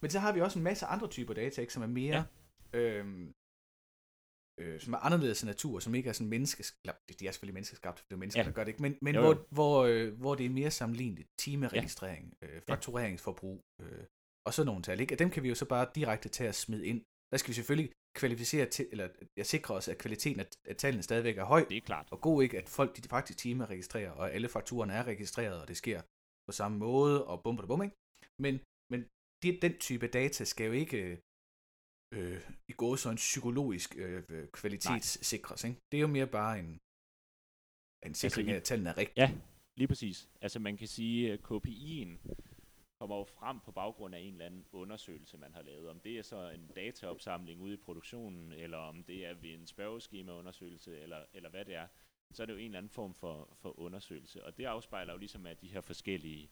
Men 0.00 0.10
så 0.10 0.18
har 0.18 0.32
vi 0.32 0.40
også 0.40 0.58
en 0.58 0.62
masse 0.64 0.86
andre 0.86 1.08
typer 1.08 1.34
data, 1.34 1.60
ikke, 1.60 1.72
som 1.72 1.82
er 1.82 1.86
mere... 1.86 2.24
Ja. 2.72 2.78
Øhm, 2.78 3.34
øh, 4.58 4.80
som 4.80 4.92
er 4.92 4.98
anderledes 4.98 5.42
af 5.42 5.46
natur, 5.46 5.78
som 5.80 5.94
ikke 5.94 6.08
er 6.08 6.12
sådan 6.12 6.28
menneskeskabt. 6.28 7.20
De 7.20 7.26
er 7.26 7.32
selvfølgelig 7.32 7.54
menneskeskabt, 7.54 7.98
for 7.98 8.06
det 8.08 8.14
er 8.14 8.18
mennesker, 8.18 8.40
ja. 8.42 8.46
Der 8.46 8.52
gør 8.52 8.64
det 8.64 8.68
ikke. 8.72 8.82
Men, 8.82 8.98
men 9.02 9.14
Jo, 9.14 9.20
hvor, 9.20 9.30
jo. 9.34 9.44
hvor, 9.50 9.84
øh, 9.84 10.12
hvor 10.20 10.34
det 10.34 10.46
er 10.46 10.50
mere 10.50 10.70
sammenligneligt. 10.70 11.28
Timeregistrering, 11.38 12.34
ja. 12.42 12.46
øh, 12.46 12.62
faktureringsforbrug 12.68 13.60
øh, 13.80 14.04
og 14.46 14.54
sådan 14.54 14.66
nogle 14.66 14.82
tal. 14.82 15.00
Ikke? 15.00 15.14
Og 15.14 15.18
dem 15.18 15.30
kan 15.30 15.42
vi 15.42 15.48
jo 15.48 15.54
så 15.54 15.64
bare 15.64 15.86
direkte 15.94 16.28
tage 16.28 16.48
og 16.48 16.54
smide 16.54 16.86
ind. 16.86 17.04
Der 17.32 17.36
skal 17.38 17.48
vi 17.48 17.54
selvfølgelig 17.54 17.92
kvalificere 18.16 18.66
til, 18.66 18.88
eller 18.92 19.08
jeg 19.36 19.46
sikrer 19.46 19.76
os, 19.76 19.88
at 19.88 19.98
kvaliteten 19.98 20.40
af, 20.40 20.46
af 20.68 20.76
tallene 20.76 21.02
stadigvæk 21.02 21.38
er 21.38 21.44
høj, 21.44 21.64
Det 21.68 21.76
er 21.76 21.80
klart. 21.80 22.08
og 22.10 22.20
god 22.20 22.42
ikke, 22.42 22.58
at 22.58 22.68
folk 22.68 22.96
de 22.96 23.08
faktisk 23.08 23.38
timeregistrerer, 23.38 24.10
og 24.10 24.32
alle 24.32 24.48
fakturerne 24.48 24.92
er 24.92 25.04
registreret, 25.04 25.60
og 25.62 25.68
det 25.68 25.76
sker 25.76 26.02
på 26.48 26.52
samme 26.52 26.78
måde, 26.78 27.26
og 27.26 27.42
bum, 27.42 27.56
bum, 27.56 27.66
bum, 27.66 27.82
ikke? 27.82 27.96
Men, 28.44 28.54
men 28.92 29.00
det, 29.42 29.62
den 29.62 29.74
type 29.78 30.06
data 30.06 30.44
skal 30.44 30.66
jo 30.66 30.72
ikke 30.72 31.20
øh, 32.12 32.40
i 32.68 32.72
gået 32.72 32.98
så 32.98 33.10
en 33.10 33.16
psykologisk 33.16 33.94
øh, 33.96 34.22
øh, 34.28 34.48
kvalitetssikres, 34.48 35.64
ikke? 35.64 35.80
Det 35.92 35.98
er 35.98 36.00
jo 36.00 36.06
mere 36.06 36.26
bare 36.26 36.58
en, 36.58 36.80
en 38.06 38.14
sikring 38.14 38.48
i- 38.48 38.52
af, 38.52 38.56
at 38.56 38.62
tallene 38.64 38.90
er 38.90 38.96
rigtige. 38.96 39.20
Ja, 39.26 39.30
lige 39.76 39.88
præcis. 39.88 40.28
Altså 40.40 40.58
man 40.58 40.76
kan 40.76 40.88
sige, 40.88 41.32
at 41.32 41.40
KPI'en 41.40 42.18
kommer 43.00 43.16
jo 43.16 43.24
frem 43.24 43.60
på 43.60 43.72
baggrund 43.72 44.14
af 44.14 44.20
en 44.20 44.32
eller 44.32 44.46
anden 44.46 44.64
undersøgelse, 44.72 45.36
man 45.38 45.52
har 45.54 45.62
lavet. 45.62 45.88
Om 45.88 46.00
det 46.00 46.18
er 46.18 46.22
så 46.22 46.50
en 46.50 46.66
dataopsamling 46.76 47.60
ude 47.60 47.74
i 47.74 47.76
produktionen, 47.76 48.52
eller 48.52 48.78
om 48.78 49.04
det 49.04 49.26
er 49.26 49.34
ved 49.34 49.50
en 49.54 49.66
spørgeskemaundersøgelse, 49.66 51.00
eller, 51.00 51.24
eller 51.32 51.50
hvad 51.50 51.64
det 51.64 51.74
er, 51.74 51.86
så 52.32 52.42
er 52.42 52.46
det 52.46 52.52
jo 52.52 52.58
en 52.58 52.64
eller 52.64 52.78
anden 52.78 52.90
form 52.90 53.14
for, 53.14 53.56
for 53.60 53.78
undersøgelse. 53.80 54.44
Og 54.44 54.56
det 54.56 54.64
afspejler 54.64 55.12
jo 55.12 55.18
ligesom 55.18 55.46
af 55.46 55.56
de 55.56 55.68
her 55.68 55.80
forskellige, 55.80 56.50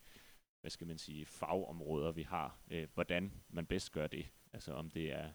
hvad 0.60 0.70
skal 0.70 0.86
man 0.86 0.98
sige, 0.98 1.26
fagområder, 1.26 2.12
vi 2.12 2.22
har, 2.22 2.58
øh, 2.70 2.88
hvordan 2.94 3.32
man 3.48 3.66
bedst 3.66 3.92
gør 3.92 4.06
det. 4.06 4.26
Altså 4.52 4.72
om 4.72 4.90
det 4.90 5.12
er 5.12 5.32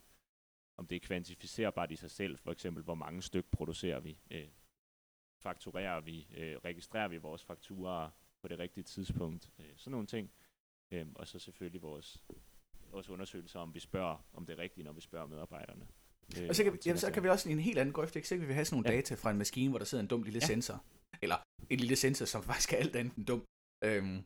om 0.81 0.87
det 0.87 0.95
er 0.95 0.99
kvantificerbart 0.99 1.91
i 1.91 1.95
sig 1.95 2.11
selv, 2.11 2.37
for 2.37 2.51
eksempel 2.51 2.83
hvor 2.83 2.95
mange 2.95 3.21
styk 3.21 3.45
producerer 3.51 3.99
vi, 3.99 4.17
øh, 4.31 4.47
fakturerer 5.39 6.01
vi, 6.01 6.27
øh, 6.37 6.57
registrerer 6.57 7.07
vi 7.07 7.17
vores 7.17 7.43
fakturer 7.43 8.09
på 8.41 8.47
det 8.47 8.59
rigtige 8.59 8.83
tidspunkt, 8.83 9.49
øh, 9.59 9.65
sådan 9.77 9.91
nogle 9.91 10.07
ting. 10.07 10.31
Øh, 10.91 11.07
og 11.15 11.27
så 11.27 11.39
selvfølgelig 11.39 11.81
vores, 11.81 12.23
vores 12.91 13.09
undersøgelser, 13.09 13.59
om 13.59 13.73
vi 13.73 13.79
spørger, 13.79 14.25
om 14.33 14.45
det 14.45 14.53
er 14.53 14.57
rigtigt, 14.57 14.85
når 14.85 14.93
vi 14.93 15.01
spørger 15.01 15.27
medarbejderne. 15.27 15.87
Øh, 16.39 16.49
Og 16.49 16.55
så 16.55 16.63
kan, 16.63 16.71
om 16.71 16.73
vi, 16.77 16.81
ting 16.81 16.91
ja, 16.91 16.93
og 16.93 16.99
så 16.99 17.11
kan 17.13 17.23
vi 17.23 17.29
også 17.29 17.49
i 17.49 17.51
en 17.51 17.59
helt 17.59 17.77
anden 17.79 17.93
grøft, 17.93 18.15
ikke? 18.15 18.27
Så 18.27 18.37
kan 18.37 18.47
vi 18.47 18.53
have 18.53 18.65
sådan 18.65 18.75
nogle 18.75 18.89
Ja. 18.89 18.95
data 18.95 19.15
fra 19.15 19.31
en 19.31 19.37
maskine, 19.37 19.69
hvor 19.69 19.77
der 19.77 19.85
sidder 19.85 20.01
en 20.03 20.07
dum 20.07 20.23
lille 20.23 20.39
Ja. 20.41 20.45
sensor. 20.45 20.83
Eller 21.21 21.35
en 21.69 21.79
lille 21.79 21.95
sensor, 21.95 22.25
som 22.25 22.43
faktisk 22.51 22.73
er 22.73 22.77
alt 22.77 22.95
andet 22.95 23.15
end 23.15 23.25
dum. 23.25 23.43
Øhm, 23.83 24.23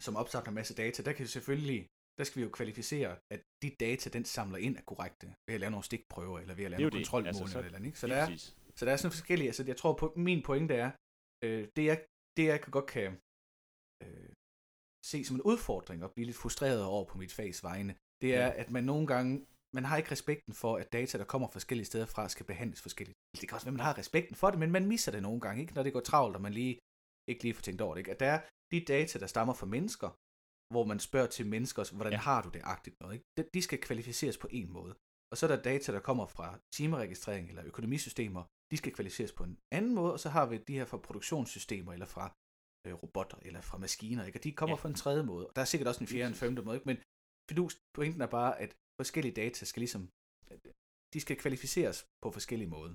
som 0.00 0.16
opsamler 0.16 0.48
en 0.48 0.54
masse 0.54 0.74
data. 0.74 1.02
Der 1.02 1.12
kan 1.12 1.22
vi 1.22 1.28
selvfølgelig, 1.28 1.86
der 2.20 2.24
skal 2.28 2.38
vi 2.40 2.44
jo 2.48 2.50
kvalificere, 2.58 3.10
at 3.34 3.40
de 3.62 3.68
data, 3.84 4.06
den 4.16 4.24
samler 4.36 4.58
ind, 4.66 4.74
er 4.80 4.84
korrekte. 4.90 5.26
Ved 5.46 5.54
at 5.56 5.60
lave 5.60 5.70
nogle 5.70 5.84
stikprøver, 5.90 6.38
eller 6.42 6.54
ved 6.58 6.64
at 6.64 6.70
lave 6.70 6.80
nogle 6.80 6.98
kontrolmålinger, 7.00 7.40
Altså, 7.42 7.52
så- 7.52 7.58
eller, 7.66 7.76
andet, 7.78 7.86
ikke? 7.90 7.98
Så 8.02 8.06
der 8.06 8.16
er, 8.22 8.26
præcis. 8.26 8.56
så 8.78 8.82
der 8.86 8.92
er 8.92 8.96
sådan 8.96 9.12
forskellige, 9.18 9.48
altså 9.50 9.64
jeg 9.72 9.76
tror 9.76 9.92
på, 10.00 10.06
min 10.28 10.40
pointe 10.48 10.74
er, 10.84 10.90
øh, 11.44 11.62
det, 11.76 11.84
jeg, 11.90 11.96
det 12.36 12.44
jeg 12.52 12.58
kan 12.64 12.70
godt 12.76 12.86
kan 12.96 13.08
øh, 14.04 14.28
se 15.10 15.18
som 15.24 15.36
en 15.36 15.42
udfordring 15.50 15.98
og 16.04 16.10
blive 16.14 16.26
lidt 16.26 16.36
frustreret 16.44 16.82
over 16.84 17.04
på 17.10 17.18
mit 17.22 17.32
fags 17.38 17.58
vegne, 17.70 17.92
det 18.22 18.30
er, 18.42 18.46
Ja. 18.46 18.52
at 18.62 18.68
man 18.76 18.84
nogle 18.92 19.06
gange, 19.06 19.32
man 19.76 19.84
har 19.84 19.96
ikke 19.96 20.10
respekten 20.16 20.52
for, 20.62 20.72
at 20.76 20.92
data, 20.92 21.18
der 21.18 21.24
kommer 21.32 21.48
forskellige 21.48 21.86
steder 21.92 22.06
fra, 22.06 22.28
skal 22.28 22.46
behandles 22.46 22.82
forskelligt. 22.82 23.16
Det 23.40 23.48
kan 23.48 23.54
også 23.56 23.66
være, 23.66 23.74
at 23.74 23.80
man 23.80 23.86
har 23.88 23.98
respekten 23.98 24.34
for 24.40 24.50
det, 24.50 24.58
men 24.58 24.70
man 24.76 24.86
misser 24.92 25.12
det 25.12 25.22
nogle 25.22 25.40
gange, 25.40 25.60
ikke? 25.62 25.74
når 25.74 25.82
det 25.82 25.92
går 25.92 26.00
travlt, 26.00 26.36
og 26.36 26.42
man 26.42 26.52
lige 26.60 26.74
ikke 27.30 27.42
lige 27.42 27.54
får 27.54 27.62
tænkt 27.62 27.80
over 27.80 27.94
det. 27.94 28.00
Ikke? 28.00 28.10
At 28.10 28.20
der 28.20 28.26
er 28.36 28.40
de 28.72 28.84
data, 28.94 29.18
der 29.18 29.26
stammer 29.26 29.54
fra 29.54 29.66
mennesker, 29.66 30.10
hvor 30.72 30.84
man 30.84 31.00
spørger 31.00 31.26
til 31.26 31.46
mennesker, 31.46 31.94
hvordan 31.96 32.12
ja. 32.12 32.18
Har 32.18 32.42
du 32.42 32.48
det 32.48 32.62
agtigt 32.64 33.00
noget. 33.00 33.14
Ikke? 33.14 33.50
De- 33.54 33.62
skal 33.62 33.80
kvalificeres 33.80 34.38
på 34.38 34.48
en 34.50 34.72
måde. 34.72 34.94
Og 35.30 35.36
så 35.36 35.46
er 35.46 35.56
der 35.56 35.62
data, 35.62 35.92
der 35.92 36.00
kommer 36.00 36.26
fra 36.26 36.58
timeregistrering 36.72 37.48
eller 37.48 37.64
økonomisystemer, 37.64 38.42
de 38.70 38.76
skal 38.76 38.92
kvalificeres 38.92 39.32
på 39.32 39.44
en 39.44 39.58
anden 39.72 39.94
måde, 39.94 40.12
og 40.12 40.20
så 40.20 40.28
har 40.28 40.46
vi 40.46 40.58
de 40.58 40.78
her 40.78 40.84
fra 40.84 40.96
produktionssystemer, 40.96 41.92
eller 41.92 42.06
fra 42.06 42.26
øh, 42.86 42.94
robotter, 43.02 43.38
eller 43.42 43.60
fra 43.60 43.78
maskiner, 43.78 44.24
ikke? 44.24 44.38
og 44.38 44.44
de 44.44 44.52
kommer 44.52 44.76
ja. 44.76 44.78
Ja. 44.78 44.82
fra 44.82 44.88
en 44.88 44.94
tredje 44.94 45.22
måde. 45.22 45.46
Og 45.48 45.52
der 45.56 45.62
er 45.62 45.70
sikkert 45.72 45.88
også 45.88 46.04
en 46.04 46.08
fjerde 46.08 46.24
og 46.24 46.28
en 46.28 46.42
femte 46.44 46.62
måde, 46.62 46.76
ikke? 46.76 46.88
men 46.90 46.98
fidus, 47.50 47.72
pointen 47.96 48.20
er 48.20 48.30
bare, 48.38 48.52
at 48.64 48.70
forskellige 49.00 49.34
data 49.42 49.64
skal 49.64 49.80
ligesom, 49.80 50.02
de 51.14 51.20
skal 51.20 51.36
kvalificeres 51.36 51.98
på 52.22 52.30
forskellige 52.30 52.70
måder. 52.76 52.94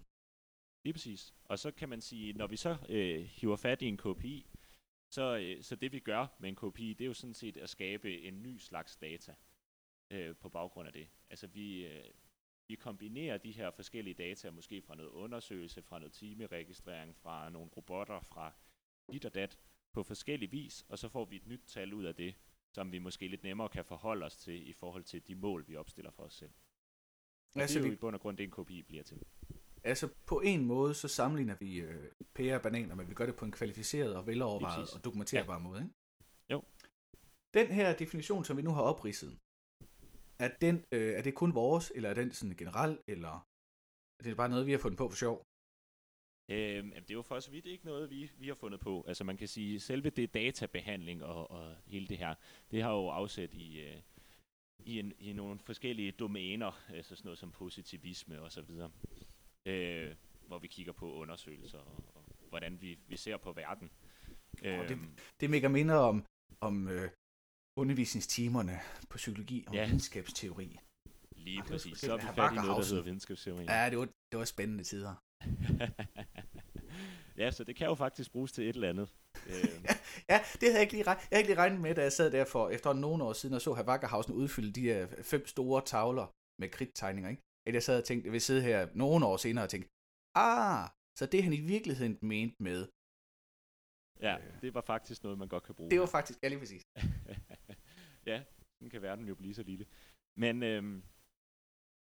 Lige 0.86 0.94
præcis. 0.94 1.22
Og 1.52 1.60
så 1.60 1.70
kan 1.80 1.90
man 1.90 2.02
sige, 2.02 2.34
når 2.34 2.48
vi 2.48 2.58
så 2.66 2.78
øh, 2.90 3.20
hiver 3.38 3.56
fat 3.56 3.82
i 3.82 3.88
en 3.94 3.98
KPI, 3.98 4.36
så, 5.16 5.38
øh, 5.38 5.64
så 5.64 5.76
det 5.76 5.92
vi 5.92 6.00
gør 6.00 6.28
med 6.40 6.50
en 6.50 6.56
KPI, 6.56 6.94
det 6.94 7.02
er 7.06 7.08
jo 7.08 7.14
sådan 7.14 7.34
set 7.34 7.58
at 7.58 7.70
skabe 7.70 8.22
en 8.22 8.44
ny 8.44 8.58
slags 8.58 8.96
data 8.98 9.36
øh, 10.12 10.36
på 10.36 10.50
baggrund 10.50 10.88
af 10.88 10.94
det. 10.94 11.08
Altså 11.30 11.48
vi, 11.48 11.86
øh, 11.88 12.04
vi 12.68 12.76
kombinerer 12.76 13.38
de 13.38 13.52
her 13.52 13.72
forskellige 13.72 14.14
data, 14.14 14.52
måske 14.52 14.82
fra 14.82 14.96
noget 14.96 15.10
undersøgelse, 15.10 15.82
fra 15.82 16.00
noget 16.00 16.14
timeregistrering, 16.14 17.16
fra 17.18 17.50
nogle 17.50 17.70
robotter, 17.78 18.20
fra 18.20 18.54
dit 19.12 19.26
og 19.26 19.34
dat, 19.34 19.60
på 19.94 20.04
forskellig 20.04 20.52
vis, 20.52 20.86
og 20.90 21.00
så 21.00 21.10
får 21.10 21.26
vi 21.26 21.36
et 21.36 21.48
nyt 21.48 21.62
tal 21.68 21.94
ud 21.94 22.04
af 22.04 22.16
det, 22.16 22.36
som 22.72 22.92
vi 22.92 23.00
måske 23.00 23.28
lidt 23.28 23.44
nemmere 23.44 23.70
kan 23.70 23.86
forholde 23.86 24.26
os 24.26 24.38
til 24.38 24.70
i 24.70 24.74
forhold 24.74 25.04
til 25.04 25.28
de 25.28 25.36
mål, 25.36 25.68
vi 25.68 25.76
opstiller 25.76 26.12
for 26.12 26.24
os 26.24 26.34
selv. 26.34 26.52
Og 27.56 27.62
Altså, 27.62 27.80
det 27.80 27.86
er 27.86 27.88
jo 27.88 27.90
vi- 27.90 27.96
i 27.96 28.00
bund 28.00 28.16
og 28.16 28.22
grund 28.22 28.38
det, 28.38 28.44
en 28.44 28.52
KPI 28.52 28.82
bliver 28.82 29.04
til. 29.04 29.22
Altså 29.86 30.10
på 30.26 30.42
en 30.42 30.66
måde, 30.66 30.94
så 30.94 31.08
sammenligner 31.08 31.56
vi 31.60 31.78
øh, 31.78 32.12
pære 32.34 32.56
og 32.56 32.62
bananer, 32.62 32.96
men 32.96 33.10
vi 33.10 33.14
gør 33.14 33.26
det 33.26 33.36
på 33.36 33.46
en 33.46 33.52
kvalificeret 33.52 34.16
og 34.16 34.28
velovervejet 34.28 34.94
og 34.96 35.04
dokumenterbar 35.04 35.54
ja. 35.54 35.60
måde. 35.60 35.82
Ikke? 35.82 35.94
Jo. 36.52 36.64
Den 37.54 37.68
her 37.68 37.96
definition, 37.96 38.46
som 38.46 38.58
vi 38.58 38.62
nu 38.62 38.72
har 38.72 38.82
opridset, 38.82 39.40
er, 40.40 40.50
den, 40.62 40.86
øh, 40.92 41.14
er 41.14 41.22
det 41.22 41.34
kun 41.34 41.56
vores, 41.56 41.92
eller 41.96 42.10
er 42.10 42.14
den 42.14 42.32
sådan 42.32 42.56
generel, 42.56 43.00
eller 43.08 43.48
er 44.20 44.24
det 44.24 44.38
bare 44.38 44.50
noget, 44.50 44.66
vi 44.66 44.72
har 44.72 44.80
fundet 44.80 44.98
på 44.98 45.10
for 45.10 45.16
sjov? 45.16 45.46
Øhm, 46.52 46.92
det 46.92 47.10
er 47.10 47.14
jo 47.14 47.22
for 47.22 47.40
så 47.40 47.52
vidt 47.52 47.66
ikke 47.66 47.86
noget, 47.86 48.10
vi, 48.10 48.32
vi 48.38 48.48
har 48.48 48.56
fundet 48.56 48.80
på. 48.80 49.06
Altså 49.08 49.24
man 49.24 49.38
kan 49.38 49.48
sige, 49.48 49.80
selve 49.80 50.10
det 50.10 50.34
databehandling 50.34 51.24
og, 51.24 51.52
og 51.52 51.76
hele 51.86 52.08
det 52.08 52.18
her, 52.18 52.36
det 52.72 52.84
har 52.84 52.92
jo 52.92 53.08
afsæt 53.08 53.54
i, 53.54 53.80
øh, 53.80 54.02
i, 54.80 55.00
en, 55.00 55.14
i 55.20 55.34
nogle 55.34 55.60
forskellige 55.60 56.12
domæner, 56.12 56.84
altså 56.90 57.16
sådan 57.16 57.28
noget 57.28 57.40
som 57.40 57.52
positivisme 57.52 58.42
og 58.42 58.52
så 58.52 58.62
videre, 58.62 58.92
øh, 59.66 60.16
hvor 60.48 60.60
vi 60.60 60.68
kigger 60.68 60.94
på 60.94 61.14
undersøgelser 61.14 61.78
og, 61.78 62.04
og 62.16 62.24
hvordan 62.50 62.82
vi, 62.82 63.00
vi 63.08 63.18
ser 63.18 63.38
på 63.38 63.52
verden. 63.52 63.92
Oh, 64.64 64.88
det, 64.88 64.98
det 65.40 65.50
mega 65.50 65.68
minder 65.68 65.96
om, 65.96 66.26
om 66.62 66.88
øh, 66.88 67.10
undervisningstimerne 67.80 68.80
på 69.10 69.18
psykologi 69.18 69.66
og 69.68 69.74
ja. 69.74 69.86
videnskabsteori. 69.86 70.80
Lige 71.36 71.60
Ej, 71.60 71.68
præcis. 71.68 71.98
Så 71.98 72.14
er 72.14 72.18
vi 72.18 72.24
færdige 72.36 72.62
noget, 72.62 72.86
der 72.86 72.90
hedder 72.90 73.04
videnskabsteori. 73.04 73.64
Ja, 73.64 73.90
det 73.90 73.98
var, 73.98 74.06
det 74.32 74.40
var 74.40 74.46
spændende 74.46 74.84
tider. 74.84 75.16
ja, 77.42 77.52
så 77.52 77.64
det 77.64 77.76
kan 77.76 77.88
jo 77.88 77.96
faktisk 77.96 78.32
bruges 78.32 78.52
til 78.52 78.70
et 78.70 78.76
eller 78.76 78.90
andet. 78.90 79.10
ja, 80.30 80.40
det 80.54 80.62
havde 80.62 80.74
jeg 80.74 80.82
ikke 80.82 80.94
lige, 80.94 81.10
jeg 81.10 81.18
havde 81.32 81.42
ikke 81.42 81.50
lige 81.50 81.60
regnet 81.60 81.82
med, 81.82 81.96
da 81.96 82.02
jeg 82.02 82.12
sad 82.12 82.32
der 82.32 82.46
for 82.46 82.70
efter 82.70 82.94
nogle 82.94 83.24
år 83.24 83.34
siden 83.34 83.56
og 83.56 83.62
så 83.62 83.74
Havakkerhausen 83.74 84.34
udfylde 84.34 84.72
de 84.72 84.82
her 84.82 85.08
fem 85.24 85.48
store 85.48 85.82
tavler 85.86 86.28
med 86.62 86.70
kridttegninger. 86.70 87.30
Ikke? 87.30 87.42
At 87.68 87.74
jeg 87.74 87.84
sad 87.84 87.98
og 87.98 88.04
tænkte, 88.04 88.26
jeg 88.26 88.34
vil 88.34 88.42
sidde 88.42 88.62
her 88.62 88.88
nogle 88.94 89.26
år 89.26 89.38
senere 89.38 89.66
og 89.66 89.70
tænke, 89.70 89.90
ah, 90.36 90.90
så 91.16 91.26
det 91.26 91.44
han 91.44 91.54
i 91.54 91.60
virkeligheden 91.60 92.18
mente 92.22 92.64
med. 92.64 92.88
Ja, 94.22 94.38
det 94.62 94.74
var 94.74 94.82
faktisk 94.82 95.24
noget, 95.24 95.38
man 95.38 95.48
godt 95.48 95.64
kan 95.64 95.76
bruge. 95.76 95.92
Det 95.92 96.00
var 96.00 96.06
faktisk, 96.06 96.40
ja 96.44 96.48
lige 96.48 96.60
præcis. 96.60 96.84
ja, 98.32 98.44
den 98.80 98.90
kan 98.90 99.02
verden 99.02 99.28
jo 99.28 99.36
blive 99.36 99.54
så 99.54 99.64
lille. 99.64 99.86
Men, 100.38 100.64
øhm, 100.64 101.04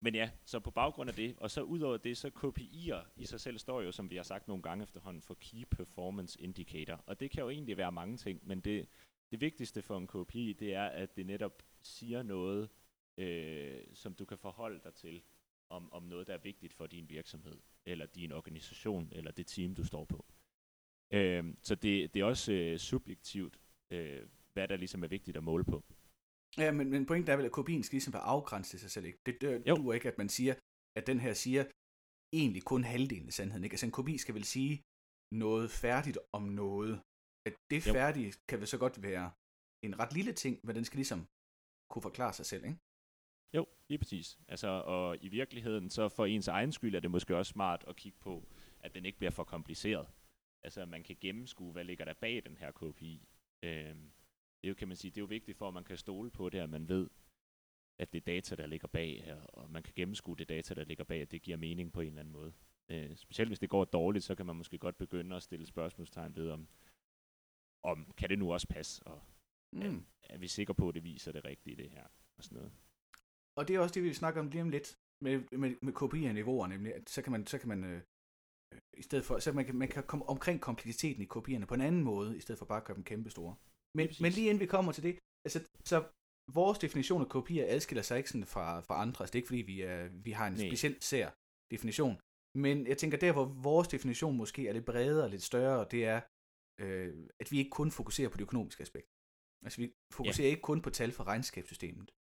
men 0.02 0.16
ja, 0.16 0.32
så 0.46 0.60
på 0.60 0.72
baggrund 0.72 1.10
af 1.10 1.16
det, 1.16 1.36
og 1.38 1.52
så 1.52 1.62
udover 1.62 1.98
det, 1.98 2.18
så 2.18 2.28
KPI'er 2.28 3.10
i 3.16 3.26
sig 3.26 3.40
selv 3.40 3.58
står 3.58 3.82
jo, 3.82 3.92
som 3.92 4.10
vi 4.10 4.16
har 4.16 4.24
sagt 4.24 4.48
nogle 4.48 4.64
gange 4.64 4.84
efterhånden, 4.84 5.22
for 5.22 5.34
Key 5.34 5.64
Performance 5.72 6.42
Indicator. 6.42 7.04
Og 7.08 7.20
det 7.20 7.32
kan 7.32 7.44
jo 7.44 7.50
egentlig 7.50 7.78
være 7.78 7.92
mange 7.92 8.18
ting, 8.18 8.48
men 8.48 8.60
det, 8.60 8.88
det 9.32 9.42
vigtigste 9.42 9.82
for 9.82 9.98
en 9.98 10.08
KPI, 10.08 10.54
det 10.54 10.74
er, 10.74 10.86
at 10.86 11.16
det 11.16 11.26
netop 11.26 11.64
siger 11.82 12.24
noget, 12.24 12.70
øh, 13.18 13.84
som 13.94 14.16
du 14.16 14.26
kan 14.26 14.38
forholde 14.38 14.80
dig 14.84 14.94
til, 14.94 15.24
om, 15.70 15.94
om 15.94 16.04
noget, 16.04 16.28
der 16.28 16.34
er 16.34 16.38
vigtigt 16.38 16.74
for 16.74 16.88
din 16.88 17.10
virksomhed, 17.10 17.60
eller 17.86 18.06
din 18.06 18.32
organisation, 18.32 19.10
eller 19.12 19.32
det 19.32 19.48
team, 19.48 19.76
du 19.76 19.84
står 19.84 20.06
på. 20.06 20.26
Øh, 21.14 21.56
så 21.62 21.76
det, 21.76 22.14
det 22.14 22.20
er 22.20 22.26
også 22.26 22.54
øh, 22.54 22.78
subjektivt, 22.78 23.60
øh, 23.94 24.28
hvad 24.54 24.68
der 24.68 24.76
ligesom 24.76 25.04
er 25.04 25.08
vigtigt 25.08 25.38
at 25.38 25.44
måle 25.44 25.64
på. 25.64 25.84
Ja, 26.58 26.72
men, 26.72 26.90
men 26.90 27.06
pointen 27.06 27.32
er 27.32 27.36
vel, 27.38 27.46
at 27.46 27.52
kopien 27.52 27.84
skal 27.84 27.96
ligesom 27.96 28.14
være 28.14 28.30
afgrænset 28.34 28.80
sig 28.80 28.92
selv. 28.92 29.06
Ikke? 29.06 29.20
Det 29.26 29.42
dør, 29.42 29.76
duer 29.76 29.94
ikke, 29.94 30.12
at 30.12 30.18
man 30.18 30.30
siger, 30.30 30.54
at 30.98 31.08
den 31.08 31.20
her 31.20 31.34
siger 31.34 31.64
egentlig 32.34 32.64
kun 32.64 32.84
halvdelen 32.84 33.28
af 33.28 33.34
sandheden. 33.34 33.64
Ikke? 33.64 33.74
Altså 33.74 33.86
en 33.86 33.92
kopi 33.92 34.18
skal 34.18 34.36
vel 34.36 34.44
sige 34.44 34.82
noget 35.32 35.72
færdigt 35.72 36.18
om 36.38 36.44
noget. 36.44 37.02
At 37.48 37.54
det 37.72 37.88
jo. 37.88 37.94
færdige 37.94 38.34
kan 38.50 38.60
vel 38.60 38.68
så 38.68 38.78
godt 38.78 39.02
være 39.08 39.32
en 39.86 40.00
ret 40.00 40.14
lille 40.14 40.34
ting, 40.34 40.60
men 40.66 40.76
den 40.76 40.86
skal 40.86 40.98
ligesom 40.98 41.20
kunne 41.92 42.02
forklare 42.10 42.34
sig 42.34 42.46
selv, 42.46 42.64
ikke? 42.66 42.78
Jo, 43.54 43.68
lige 43.90 43.98
præcis. 43.98 44.40
Altså, 44.48 44.68
og 44.68 45.18
i 45.22 45.28
virkeligheden, 45.28 45.90
så 45.90 46.10
for 46.10 46.26
ens 46.26 46.48
egen 46.48 46.72
skyld 46.72 46.96
er 46.96 47.00
det 47.00 47.12
måske 47.12 47.38
også 47.38 47.50
smart 47.50 47.84
at 47.88 47.96
kigge 47.96 48.18
på, 48.20 48.48
at 48.80 48.96
den 48.96 49.06
ikke 49.06 49.18
bliver 49.18 49.32
for 49.32 49.44
kompliceret. 49.44 50.08
Altså, 50.64 50.86
man 50.86 51.04
kan 51.04 51.18
gennemskue, 51.22 51.72
hvad 51.72 51.84
ligger 51.84 52.06
der 52.06 52.14
bag 52.14 52.44
den 52.46 52.58
her 52.58 52.72
KPI. 52.72 53.28
Øhm, 53.64 54.12
det 54.62 54.68
er 54.68 54.70
jo, 54.70 54.74
kan 54.74 54.88
man 54.88 54.98
sige, 54.98 55.12
det 55.12 55.18
er 55.18 55.22
jo 55.22 55.26
vigtigt 55.26 55.58
for, 55.58 55.68
at 55.68 55.74
man 55.74 55.84
kan 55.84 55.98
stole 55.98 56.32
på 56.32 56.50
det, 56.50 56.60
at 56.60 56.70
man 56.70 56.90
ved, 56.90 57.10
at 58.00 58.14
det 58.14 58.20
er 58.20 58.26
data, 58.26 58.56
der 58.56 58.66
ligger 58.66 58.88
bag, 58.88 59.36
og 59.54 59.70
man 59.70 59.84
kan 59.84 59.94
gennemskue 59.96 60.38
det 60.38 60.50
data, 60.50 60.74
der 60.74 60.84
ligger 60.84 61.04
bag, 61.04 61.22
at 61.22 61.32
det 61.32 61.42
giver 61.42 61.58
mening 61.58 61.94
på 61.94 62.02
en 62.02 62.08
eller 62.08 62.20
anden 62.20 62.34
måde. 62.34 62.54
Øh, 62.90 63.16
specielt 63.16 63.50
hvis 63.50 63.60
det 63.60 63.70
går 63.70 63.86
dårligt, 63.86 64.24
så 64.24 64.36
kan 64.36 64.46
man 64.46 64.56
måske 64.56 64.78
godt 64.78 64.98
begynde 64.98 65.36
at 65.36 65.44
stille 65.44 65.66
spørgsmålstegn 65.66 66.36
ved, 66.36 66.50
om, 66.50 66.68
om 67.84 68.14
kan 68.18 68.30
det 68.30 68.40
nu 68.40 68.54
også 68.54 68.68
passe, 68.68 69.04
og 69.04 69.22
mm. 69.72 69.82
er, 69.82 70.02
er 70.24 70.38
vi 70.38 70.48
sikre 70.48 70.76
på, 70.76 70.90
at 70.90 70.96
det 70.96 71.04
viser 71.04 71.32
det 71.32 71.46
rigtige, 71.46 71.76
det 71.76 71.90
her, 71.90 72.04
og 72.38 72.44
sådan 72.44 72.56
noget. 72.56 72.72
Og 73.58 73.68
det 73.68 73.74
er 73.74 73.80
også 73.80 73.94
det, 73.94 74.04
vi 74.04 74.14
snakker 74.14 74.42
om 74.42 74.48
lige 74.48 74.62
om 74.62 74.70
lidt, 74.70 74.88
med, 75.26 75.36
med, 75.62 75.72
med 75.86 75.94
KPI 76.00 76.26
af 76.26 76.36
niveauer, 76.36 76.68
nemlig, 76.68 76.92
at 76.96 77.10
så 77.10 77.22
kan 77.22 77.32
man, 77.32 77.48
så 77.48 77.58
kan 77.60 77.70
man 77.74 77.84
øh, 77.84 78.02
i 78.98 79.02
stedet 79.02 79.26
for, 79.26 79.40
så 79.40 79.52
man 79.52 79.66
kan, 79.66 79.76
man 79.76 79.88
kan 79.88 80.04
komme 80.04 80.26
omkring 80.34 80.62
kompleksiteten 80.62 81.22
i 81.24 81.26
kopierne 81.26 81.66
på 81.66 81.74
en 81.74 81.82
anden 81.82 82.04
måde, 82.04 82.38
i 82.38 82.40
stedet 82.40 82.60
for 82.60 82.66
bare 82.66 82.82
at 82.82 82.88
gøre 82.88 82.98
dem 82.98 83.04
kæmpe 83.04 83.30
store. 83.30 83.56
Men, 83.98 84.08
men 84.22 84.32
lige 84.32 84.50
inden 84.50 84.60
vi 84.60 84.66
kommer 84.76 84.92
til 84.92 85.04
det, 85.04 85.20
altså, 85.46 85.60
så 85.92 85.98
vores 86.60 86.80
definition 86.80 87.22
af 87.22 87.30
kopier 87.30 87.66
adskiller 87.68 88.02
sig 88.02 88.18
ikke 88.18 88.30
sådan 88.30 88.46
fra, 88.46 88.80
fra 88.80 89.02
andres. 89.02 89.32
Det 89.32 89.36
er 89.36 89.42
ikke 89.42 89.48
fordi, 89.48 89.62
vi, 89.62 89.82
er, 89.82 90.08
vi 90.08 90.32
har 90.32 90.48
en 90.48 90.54
Nej. 90.54 90.68
speciel 90.70 90.96
sær 91.02 91.28
definition. 91.74 92.16
Men 92.58 92.88
jeg 92.88 92.98
tænker, 92.98 93.18
der 93.18 93.34
hvor 93.34 93.46
vores 93.46 93.88
definition 93.88 94.38
måske 94.38 94.68
er 94.68 94.74
lidt 94.74 94.86
bredere 94.86 95.24
og 95.24 95.30
lidt 95.30 95.44
større, 95.52 95.88
det 95.92 96.06
er, 96.06 96.22
øh, 96.82 97.28
at 97.42 97.52
vi 97.52 97.58
ikke 97.58 97.70
kun 97.80 97.92
fokuserer 97.92 98.30
på 98.30 98.38
det 98.38 98.48
økonomiske 98.48 98.82
aspekt. 98.82 99.08
Altså 99.66 99.78
vi 99.82 99.88
fokuserer 100.14 100.48
ja. 100.48 100.52
ikke 100.52 100.62
kun 100.70 100.82
på 100.82 100.90
tal 100.90 101.12
fra 101.12 101.24
regnskabssystemet. 101.24 102.12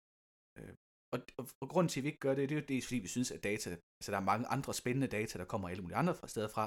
Øh, 0.59 0.75
og, 1.14 1.19
og, 1.38 1.45
og 1.62 1.69
grunden 1.69 1.88
til, 1.88 2.00
at 2.00 2.04
vi 2.04 2.09
ikke 2.09 2.25
gør 2.26 2.35
det, 2.35 2.49
det 2.49 2.54
er 2.57 2.61
jo 2.61 2.66
dels 2.69 2.87
fordi, 2.87 2.99
vi 2.99 3.09
synes, 3.16 3.31
at 3.31 3.45
data, 3.45 3.71
altså 3.71 4.11
der 4.12 4.19
er 4.19 4.31
mange 4.33 4.47
andre 4.47 4.75
spændende 4.75 5.07
data, 5.07 5.38
der 5.38 5.45
kommer 5.45 5.69
alle 5.69 5.83
mulige 5.83 5.97
andre 5.97 6.14
fra 6.14 6.28
steder 6.28 6.49
fra. 6.49 6.64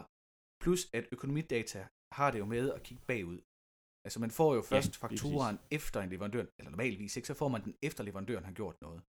Plus 0.63 0.81
at 0.93 1.05
økonomidata 1.11 1.87
har 2.19 2.31
det 2.31 2.39
jo 2.39 2.45
med 2.45 2.73
at 2.77 2.83
kigge 2.83 3.03
bagud. 3.07 3.39
Altså 4.05 4.19
man 4.19 4.31
får 4.31 4.55
jo 4.55 4.61
først 4.61 4.91
ja, 4.95 5.07
fakturen 5.07 5.57
efter 5.71 6.01
en 6.01 6.09
leverandør, 6.09 6.45
eller 6.59 6.71
normalvis 6.71 7.15
ikke, 7.15 7.27
så 7.27 7.33
får 7.33 7.47
man 7.47 7.63
den 7.63 7.73
efter 7.87 8.03
leverandøren 8.03 8.45
har 8.45 8.55
gjort 8.61 8.81
noget. 8.81 9.01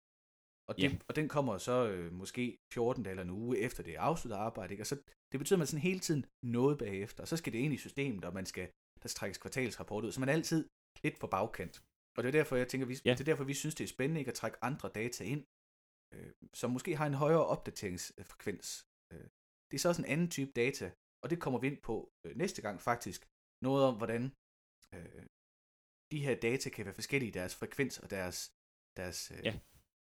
Og, 0.69 0.75
det, 0.77 0.83
ja. 0.83 0.97
og 1.09 1.15
den 1.15 1.27
kommer 1.35 1.57
så 1.57 1.77
øh, 1.89 2.13
måske 2.13 2.57
14 2.73 3.03
dage 3.03 3.11
eller 3.11 3.23
en 3.23 3.29
uge 3.29 3.59
efter 3.59 3.83
det 3.83 3.93
er 3.95 4.01
afsluttet 4.01 4.37
arbejde, 4.37 4.73
ikke? 4.73 4.83
Og 4.83 4.87
så, 4.87 4.95
det 5.31 5.39
betyder, 5.39 5.57
at 5.57 5.63
man 5.63 5.67
sådan 5.67 5.81
hele 5.89 5.99
tiden 5.99 6.25
noget 6.43 6.77
bagefter, 6.77 7.23
og 7.23 7.27
så 7.27 7.37
skal 7.37 7.53
det 7.53 7.59
ind 7.59 7.73
i 7.73 7.77
systemet, 7.77 8.25
og 8.25 8.33
man 8.33 8.45
skal, 8.45 8.67
der 9.01 9.07
skal 9.07 9.17
trækkes 9.19 9.37
kvartalsrapport 9.37 10.03
ud, 10.05 10.11
så 10.11 10.19
man 10.19 10.29
er 10.29 10.33
altid 10.33 10.69
lidt 11.03 11.19
på 11.19 11.27
bagkant. 11.27 11.75
Og 12.15 12.23
det 12.23 12.27
er 12.29 12.37
derfor, 12.39 12.55
jeg 12.55 12.67
tænker, 12.67 12.87
vi, 12.87 12.95
ja. 13.05 13.11
det 13.11 13.19
er 13.19 13.31
derfor, 13.31 13.43
vi 13.43 13.53
synes, 13.53 13.75
det 13.75 13.83
er 13.83 13.95
spændende 13.95 14.19
ikke 14.21 14.33
at 14.33 14.39
trække 14.41 14.57
andre 14.69 14.89
data 14.89 15.23
ind, 15.33 15.43
øh, 16.13 16.31
som 16.53 16.71
måske 16.71 16.95
har 16.95 17.07
en 17.07 17.21
højere 17.23 17.45
opdateringsfrekvens. 17.45 18.67
Øh, 19.13 19.27
det 19.67 19.75
er 19.75 19.81
så 19.81 19.89
også 19.89 20.01
en 20.01 20.11
anden 20.13 20.29
type 20.37 20.51
data, 20.51 20.91
og 21.23 21.29
det 21.29 21.41
kommer 21.43 21.59
vi 21.59 21.67
ind 21.67 21.81
på 21.89 21.95
øh, 22.25 22.35
næste 22.35 22.61
gang 22.61 22.81
faktisk. 22.81 23.21
Noget 23.67 23.83
om, 23.89 23.95
hvordan 23.97 24.23
øh, 24.95 25.25
de 26.11 26.23
her 26.25 26.35
data 26.47 26.69
kan 26.69 26.85
være 26.85 26.99
forskellige 27.01 27.29
i 27.29 27.37
deres 27.39 27.55
frekvens 27.55 27.99
og 27.99 28.09
deres, 28.09 28.37
deres, 28.99 29.31
øh, 29.31 29.45
ja. 29.47 29.53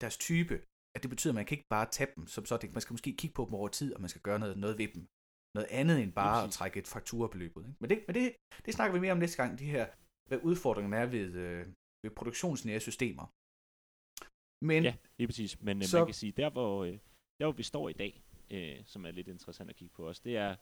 deres 0.01 0.17
type. 0.17 0.55
At 0.95 1.03
det 1.03 1.09
betyder, 1.09 1.31
at 1.33 1.39
man 1.39 1.45
kan 1.45 1.57
ikke 1.57 1.73
bare 1.75 1.87
tage 1.97 2.11
dem 2.15 2.27
som 2.27 2.45
sådan. 2.45 2.71
Man 2.73 2.81
skal 2.81 2.93
måske 2.93 3.15
kigge 3.21 3.33
på 3.33 3.45
dem 3.45 3.53
over 3.53 3.67
tid, 3.67 3.89
og 3.95 4.01
man 4.01 4.09
skal 4.09 4.21
gøre 4.21 4.39
noget, 4.39 4.57
noget 4.57 4.77
ved 4.77 4.87
dem. 4.95 5.03
Noget 5.55 5.69
andet 5.79 5.97
end 6.03 6.13
bare 6.13 6.43
at 6.45 6.51
trække 6.51 6.79
et 6.79 6.87
fakturabeløb 6.87 7.57
ud. 7.57 7.65
Ikke? 7.69 7.77
Men, 7.81 7.89
det, 7.89 7.97
men 8.07 8.15
det, 8.15 8.35
det 8.65 8.73
snakker 8.73 8.93
vi 8.93 8.99
mere 8.99 9.11
om 9.11 9.17
næste 9.17 9.37
gang, 9.41 9.59
de 9.59 9.65
her, 9.75 9.85
hvad 10.27 10.39
udfordringerne 10.49 10.97
er 10.97 11.05
ved, 11.05 11.29
øh, 11.45 11.67
ved 11.67 11.73
produktionsnære 12.09 12.79
systemer. 12.79 13.33
Men, 14.61 14.83
ja, 14.83 14.95
lige 15.17 15.27
præcis. 15.27 15.61
Men 15.61 15.77
øh, 15.77 15.83
så, 15.83 15.97
man 15.97 16.07
kan 16.07 16.13
sige, 16.13 16.31
der 16.31 16.49
hvor, 16.49 16.83
øh, 16.83 16.93
der 17.39 17.45
hvor 17.45 17.51
vi 17.51 17.63
står 17.63 17.89
i 17.89 17.93
dag, 17.93 18.23
øh, 18.51 18.85
som 18.85 19.05
er 19.05 19.11
lidt 19.11 19.27
interessant 19.27 19.69
at 19.69 19.75
kigge 19.75 19.93
på 19.93 20.09
os, 20.09 20.19
det 20.19 20.37
er, 20.37 20.55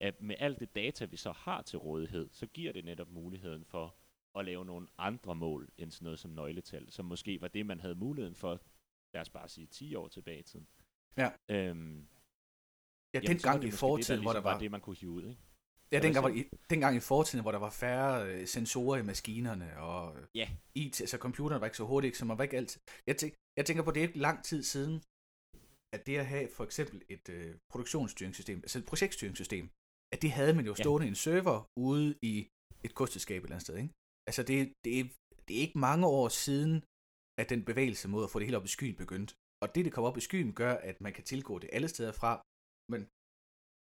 at 0.00 0.20
med 0.20 0.36
alt 0.38 0.60
det 0.60 0.74
data, 0.74 1.04
vi 1.04 1.16
så 1.16 1.32
har 1.32 1.62
til 1.62 1.78
rådighed, 1.78 2.28
så 2.32 2.46
giver 2.46 2.72
det 2.72 2.84
netop 2.84 3.10
muligheden 3.10 3.64
for 3.64 3.96
at 4.34 4.44
lave 4.44 4.64
nogle 4.64 4.88
andre 4.98 5.34
mål 5.34 5.68
end 5.78 5.90
sådan 5.90 6.04
noget 6.04 6.18
som 6.18 6.30
nøgletal, 6.30 6.92
som 6.92 7.04
måske 7.04 7.40
var 7.40 7.48
det, 7.48 7.66
man 7.66 7.80
havde 7.80 7.94
muligheden 7.94 8.34
for, 8.34 8.60
lad 9.14 9.20
os 9.20 9.30
bare 9.30 9.48
sige 9.48 9.66
10 9.66 9.94
år 9.94 10.08
tilbage 10.08 10.38
i 10.38 10.42
tiden. 10.42 10.66
Ja. 11.16 11.30
Øhm, 11.48 12.08
ja, 13.14 13.20
den 13.20 13.38
gang 13.38 13.64
i 13.64 13.70
fortiden, 13.70 14.22
hvor 14.22 14.32
der 14.32 14.38
ligesom 14.38 14.44
var... 14.44 14.52
var 14.52 14.58
det, 14.58 14.70
man 14.70 14.80
kunne 14.80 14.96
hive 14.96 15.10
ud, 15.10 15.28
ikke? 15.28 15.40
Ja, 15.92 15.98
dengang, 16.00 16.24
var, 16.24 16.30
i, 16.40 16.44
dengang 16.70 16.96
i 16.96 17.00
fortiden, 17.00 17.42
hvor 17.42 17.52
der 17.52 17.58
var 17.58 17.70
færre 17.70 18.26
øh, 18.28 18.46
sensorer 18.46 18.96
i 18.98 19.02
maskinerne, 19.02 19.78
og 19.78 20.16
ja. 20.34 20.48
IT, 20.74 21.00
altså 21.00 21.18
computeren 21.18 21.60
var 21.60 21.66
ikke 21.66 21.76
så 21.76 21.84
hurtigt, 21.84 22.16
så 22.16 22.24
man 22.24 22.38
var 22.38 22.44
ikke 22.44 22.56
altid... 22.56 22.80
Jeg, 23.06 23.16
tænk, 23.16 23.34
jeg 23.56 23.66
tænker 23.66 23.82
på, 23.82 23.90
det 23.90 24.00
er 24.00 24.06
ikke 24.08 24.18
lang 24.18 24.44
tid 24.44 24.62
siden, 24.62 24.94
at 25.94 26.06
det 26.06 26.16
at 26.16 26.26
have 26.26 26.48
for 26.56 26.64
eksempel 26.64 27.02
et 27.08 27.28
øh, 27.28 27.54
produktionsstyringssystem, 27.70 28.58
altså 28.58 28.78
et 28.78 28.86
projektstyringssystem, 28.86 29.64
at 30.12 30.22
det 30.22 30.30
havde 30.30 30.54
man 30.54 30.66
jo 30.66 30.74
stående 30.74 31.06
ja. 31.06 31.10
en 31.10 31.14
server 31.14 31.58
ude 31.76 32.18
i 32.22 32.48
et 32.84 32.94
kosteskab 32.94 33.40
et 33.42 33.44
eller 33.44 33.56
andet 33.56 33.66
sted. 33.66 33.76
Ikke? 33.76 33.94
Altså 34.28 34.42
det, 34.42 34.72
det, 34.84 35.00
er, 35.00 35.04
det 35.46 35.56
er 35.56 35.60
ikke 35.60 35.78
mange 35.78 36.06
år 36.06 36.28
siden, 36.28 36.74
at 37.40 37.50
den 37.52 37.64
bevægelse 37.70 38.08
mod 38.08 38.24
at 38.24 38.30
få 38.30 38.38
det 38.38 38.46
hele 38.46 38.56
op 38.60 38.64
i 38.64 38.74
skyen 38.76 38.96
begyndte. 39.04 39.34
Og 39.62 39.74
det, 39.74 39.84
det 39.84 39.92
kommer 39.92 40.10
op 40.10 40.16
i 40.16 40.26
skyen, 40.28 40.52
gør, 40.52 40.74
at 40.90 41.00
man 41.00 41.12
kan 41.12 41.24
tilgå 41.24 41.58
det 41.58 41.70
alle 41.72 41.88
steder 41.88 42.12
fra. 42.12 42.32
Men 42.92 43.00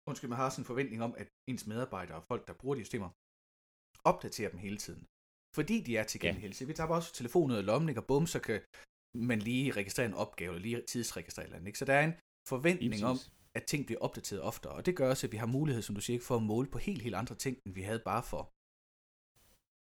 undskyld, 0.10 0.30
man 0.30 0.42
har 0.42 0.50
sådan 0.50 0.62
en 0.62 0.72
forventning 0.72 1.02
om, 1.08 1.14
at 1.22 1.28
ens 1.52 1.68
medarbejdere 1.68 2.18
og 2.18 2.24
folk, 2.32 2.48
der 2.48 2.54
bruger 2.54 2.76
de 2.76 2.84
systemer, 2.84 3.10
opdaterer 4.12 4.50
dem 4.54 4.60
hele 4.60 4.78
tiden. 4.86 5.04
Fordi 5.58 5.76
de 5.88 5.98
er 5.98 6.04
tilgængelige. 6.04 6.56
Ja. 6.60 6.66
Vi 6.66 6.74
tager 6.74 6.90
også 6.90 7.14
telefonen 7.14 7.52
ud 7.52 7.58
af 7.62 7.66
lommen, 7.66 7.98
og 7.98 8.06
bum, 8.06 8.26
så 8.28 8.40
kan 8.48 8.62
man 9.16 9.40
lige 9.40 9.72
registrere 9.72 10.08
en 10.08 10.14
opgave, 10.14 10.52
eller 10.56 10.62
lige 10.68 10.82
tidsregistrere 10.92 11.46
eller 11.46 11.58
andet. 11.58 11.68
Ikke? 11.68 11.80
Så 11.80 11.86
der 11.86 11.94
er 11.94 12.06
en 12.06 12.16
forventning 12.50 13.06
om, 13.12 13.18
at 13.58 13.64
ting 13.72 13.86
bliver 13.86 14.02
opdateret 14.02 14.42
oftere. 14.42 14.74
Og 14.74 14.86
det 14.86 14.96
gør 14.96 15.10
også, 15.10 15.28
at 15.28 15.32
vi 15.32 15.38
har 15.38 15.46
mulighed, 15.58 15.82
som 15.82 15.96
du 15.96 16.02
siger, 16.02 16.20
for 16.20 16.36
at 16.36 16.44
måle 16.44 16.68
på 16.72 16.78
helt, 16.78 17.02
helt 17.02 17.16
andre 17.16 17.36
ting, 17.36 17.58
end 17.66 17.74
vi 17.74 17.82
havde 17.82 18.02
bare 18.06 18.24
for 18.24 18.44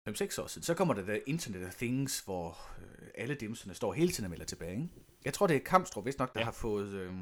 5-6 0.10 0.42
år 0.42 0.48
siden, 0.48 0.64
så 0.64 0.74
kommer 0.74 0.94
der 0.94 1.06
der 1.06 1.20
Internet 1.28 1.68
of 1.68 1.76
Things, 1.76 2.20
hvor 2.20 2.48
øh, 2.82 3.08
alle 3.16 3.36
dimserne 3.36 3.74
står 3.74 3.94
hele 3.94 4.12
tiden 4.12 4.26
og 4.26 4.30
melder 4.30 4.46
tilbage. 4.46 4.82
Ikke? 4.82 4.90
Jeg 5.26 5.34
tror, 5.34 5.48
det 5.48 5.56
er 5.56 5.70
Kamstrup, 5.72 6.06
hvis 6.06 6.18
nok, 6.18 6.34
der 6.34 6.40
ja. 6.40 6.46
har 6.46 6.52
fået 6.52 6.90
øh, 6.94 7.14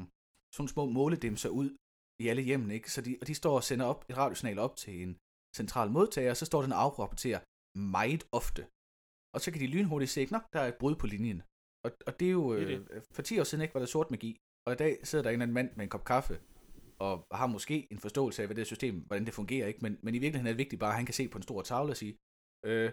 sådan 0.54 0.68
små 0.68 0.86
måledimser 0.86 1.48
ud 1.48 1.76
i 2.22 2.28
alle 2.28 2.42
hjemmene, 2.42 2.74
ikke? 2.74 2.92
Så 2.92 3.00
de, 3.06 3.18
og 3.20 3.26
de 3.26 3.34
står 3.34 3.54
og 3.56 3.64
sender 3.64 3.86
op 3.86 4.04
et 4.08 4.16
radiosignal 4.16 4.58
op 4.58 4.76
til 4.76 5.02
en 5.02 5.12
central 5.56 5.90
modtager, 5.90 6.30
og 6.30 6.36
så 6.36 6.46
står 6.46 6.62
den 6.62 6.72
og 6.72 6.82
afrapporterer 6.82 7.40
meget 7.78 8.22
ofte. 8.32 8.62
Og 9.34 9.40
så 9.40 9.48
kan 9.52 9.60
de 9.60 9.66
lynhurtigt 9.66 10.10
se, 10.10 10.20
at 10.20 10.30
der 10.52 10.60
er 10.60 10.68
et 10.68 10.80
brud 10.80 10.94
på 10.96 11.06
linjen. 11.06 11.42
Og, 11.84 11.90
og 12.06 12.20
det 12.20 12.26
er 12.28 12.32
jo, 12.40 12.54
det 12.54 12.62
er 12.62 12.66
det. 12.66 12.88
Øh, 12.90 13.02
for 13.14 13.22
10 13.22 13.40
år 13.40 13.44
siden 13.44 13.62
ikke 13.62 13.74
var 13.74 13.80
der 13.80 13.86
sort 13.86 14.10
magi, 14.10 14.36
og 14.66 14.72
i 14.72 14.76
dag 14.76 15.06
sidder 15.06 15.22
der 15.22 15.30
en 15.30 15.34
eller 15.34 15.42
anden 15.42 15.54
mand 15.54 15.70
med 15.76 15.84
en 15.84 15.90
kop 15.94 16.04
kaffe, 16.04 16.40
og 16.98 17.26
har 17.40 17.46
måske 17.46 17.76
en 17.92 17.98
forståelse 17.98 18.42
af, 18.42 18.48
hvad 18.48 18.56
det 18.56 18.66
system, 18.66 18.94
hvordan 19.06 19.26
det 19.26 19.34
fungerer, 19.34 19.66
ikke? 19.66 19.80
Men, 19.82 19.98
men 20.02 20.14
i 20.14 20.18
virkeligheden 20.18 20.46
er 20.46 20.52
det 20.52 20.58
vigtigt 20.64 20.80
bare, 20.80 20.90
at 20.90 20.96
han 20.96 21.06
kan 21.06 21.14
se 21.14 21.28
på 21.28 21.38
en 21.38 21.42
stor 21.42 21.62
tavle 21.62 21.92
og 21.92 21.96
sige, 21.96 22.16
øh, 22.66 22.92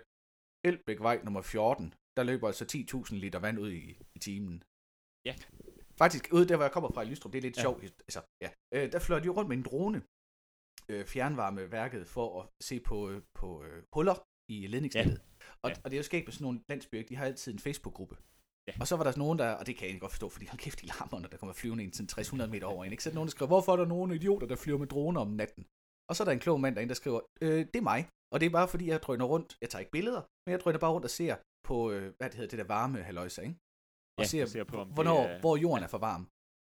Elbækvej 0.67 1.24
nummer 1.24 1.41
14, 1.41 1.93
der 2.17 2.24
løber 2.24 2.48
altså 2.48 2.65
10.000 2.65 3.15
liter 3.15 3.39
vand 3.39 3.60
ud 3.60 3.72
i, 3.72 3.84
i 4.15 4.19
timen. 4.19 4.63
Ja. 5.25 5.36
Faktisk, 5.98 6.24
ude 6.32 6.48
der, 6.48 6.56
hvor 6.56 6.66
jeg 6.66 6.72
kommer 6.72 6.92
fra 6.92 7.01
i 7.01 7.06
Lystrup, 7.06 7.34
det 7.34 7.38
er 7.38 7.42
lidt 7.42 7.58
ja. 7.58 7.62
sjovt. 7.62 7.84
Altså, 7.84 8.22
ja. 8.44 8.50
Øh, 8.75 8.92
der 8.92 9.00
fløj 9.00 9.20
de 9.20 9.30
rundt 9.30 9.50
med 9.50 9.58
en 9.58 9.63
drone, 9.63 10.01
øh, 10.89 11.06
fjernvarmeværket, 11.06 12.08
for 12.08 12.42
at 12.42 12.50
se 12.62 12.80
på, 12.80 13.10
øh, 13.10 13.22
på 13.39 13.63
øh, 13.63 13.84
huller 13.96 14.18
i 14.51 14.68
ledningsnettet. 14.68 15.20
Ja. 15.22 15.46
Og, 15.63 15.70
ja. 15.70 15.75
og 15.84 15.92
det 15.92 15.94
er 15.98 16.00
jo 16.00 16.04
sket 16.12 16.25
med 16.25 16.34
sådan 16.34 16.46
nogle 16.46 16.60
landsbyer, 16.70 17.04
de 17.04 17.16
har 17.16 17.25
altid 17.25 17.54
en 17.54 17.60
Facebook-gruppe. 17.60 18.18
Ja. 18.68 18.74
Og 18.82 18.88
så 18.88 18.96
var 18.96 19.04
der 19.04 19.18
nogen, 19.18 19.39
der, 19.39 19.50
og 19.60 19.68
det 19.68 19.75
kan 19.75 19.84
jeg 19.84 19.89
ikke 19.89 20.00
godt 20.00 20.12
forstå, 20.12 20.30
fordi 20.30 20.46
hold 20.46 20.60
kæft, 20.60 20.82
de 20.82 20.86
larmer, 20.86 21.20
når 21.20 21.30
der 21.30 21.38
kommer 21.38 21.54
flyvende 21.54 21.84
ind 21.84 21.92
til 21.92 22.08
300 22.08 22.51
meter 22.51 22.68
over 22.68 22.86
en. 22.86 22.92
Ikke? 22.92 23.04
Så 23.04 23.10
er 23.10 23.12
der 23.12 23.16
nogen, 23.16 23.27
der 23.27 23.32
skriver, 23.32 23.48
hvorfor 23.48 23.72
er 23.72 23.77
der 23.77 23.86
nogle 23.86 24.16
idioter, 24.16 24.48
der 24.48 24.56
flyver 24.56 24.77
med 24.77 24.88
droner 24.88 25.22
om 25.22 25.27
natten? 25.27 25.66
Og 26.10 26.16
så 26.16 26.24
er 26.24 26.25
der 26.25 26.32
en 26.32 26.39
klog 26.39 26.60
mand 26.62 26.75
derinde, 26.75 26.89
der 26.89 26.96
skriver, 26.96 27.20
øh, 27.42 27.60
det 27.74 27.75
er 27.75 27.82
mig. 27.82 28.10
Og 28.34 28.39
det 28.39 28.46
er 28.46 28.50
bare 28.50 28.68
fordi, 28.68 28.88
jeg 28.88 29.01
drøner 29.01 29.25
rundt. 29.25 29.58
Jeg 29.62 29.70
tager 29.70 29.80
ikke 29.80 29.92
billeder, 29.92 30.22
men 30.46 30.51
jeg 30.51 30.60
drøner 30.60 30.80
bare 30.80 30.92
rundt 30.92 31.06
og 31.06 31.10
ser 31.10 31.36
på, 31.63 31.92
øh, 31.92 32.13
hvad 32.18 32.30
det 32.30 32.36
hedder, 32.36 32.50
det 32.50 32.60
der 32.60 32.74
varme 32.75 32.98
haløjse, 33.10 33.44
ikke? 33.44 33.56
Og 34.18 34.24
ja, 34.24 34.28
ser, 34.28 34.46
ser 34.46 34.64
på, 34.64 34.84
hvornår, 34.84 35.22
er... 35.24 35.40
hvor 35.40 35.56
jorden 35.58 35.84
er 35.84 35.88
for 35.88 35.98
varm. 35.98 36.24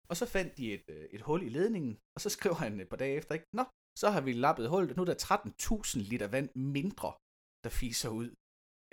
Og 0.09 0.15
så 0.17 0.25
fandt 0.25 0.57
de 0.57 0.73
et, 0.73 0.85
øh, 0.89 1.05
et 1.15 1.21
hul 1.21 1.41
i 1.43 1.49
ledningen, 1.49 1.97
og 2.15 2.21
så 2.21 2.29
skriver 2.29 2.55
han 2.55 2.79
et 2.79 2.89
par 2.89 2.97
dage 2.97 3.15
efter, 3.19 3.33
ikke? 3.35 3.47
Nå, 3.53 3.63
så 4.01 4.09
har 4.09 4.21
vi 4.21 4.31
lappet 4.33 4.69
hullet, 4.69 4.97
nu 4.97 5.01
er 5.01 5.09
der 5.11 5.19
13.000 5.95 5.99
liter 6.11 6.27
vand 6.27 6.49
mindre, 6.55 7.09
der 7.63 7.69
fiser 7.69 8.09
ud. 8.09 8.29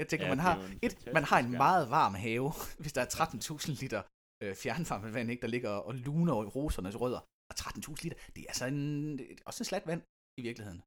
Jeg 0.01 0.09
tænker, 0.09 0.27
ja, 0.27 0.35
man, 0.35 0.43
har, 0.47 0.55
et, 0.87 0.95
man 1.17 1.25
har 1.25 1.39
en 1.39 1.51
meget 1.51 1.91
varm 1.91 2.15
have, 2.15 2.53
hvis 2.83 2.93
der 2.93 3.03
er 3.03 3.07
13.000 3.07 3.81
liter 3.83 4.03
øh, 4.43 4.55
fjernvarmevand, 4.63 5.31
ikke, 5.31 5.43
der 5.43 5.49
ligger 5.49 5.71
og 5.71 5.95
luner 5.95 6.43
i 6.43 6.47
rosernes 6.57 7.01
rødder. 7.01 7.23
Og 7.51 7.55
13.000 7.61 8.03
liter, 8.03 8.19
det 8.35 8.41
er 8.43 8.49
altså 8.49 8.67
en, 8.67 9.21
også 9.47 9.61
en 9.61 9.65
slat 9.71 9.87
vand 9.87 10.03
i 10.41 10.43
virkeligheden. 10.43 10.83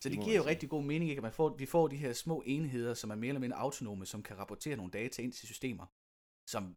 Så 0.00 0.08
det, 0.08 0.16
det 0.16 0.24
giver 0.24 0.36
jo 0.36 0.46
rigtig 0.52 0.68
god 0.68 0.84
mening, 0.84 1.10
ikke? 1.10 1.20
at 1.20 1.28
man 1.28 1.32
får, 1.32 1.48
vi 1.62 1.66
får 1.66 1.88
de 1.88 1.96
her 1.96 2.12
små 2.12 2.42
enheder, 2.46 2.94
som 2.94 3.10
er 3.10 3.14
mere 3.14 3.28
eller 3.28 3.40
mindre 3.40 3.58
autonome, 3.58 4.06
som 4.06 4.22
kan 4.22 4.38
rapportere 4.38 4.76
nogle 4.76 4.92
data 4.92 5.22
ind 5.22 5.32
til 5.32 5.46
systemer. 5.46 5.86
Som, 6.46 6.76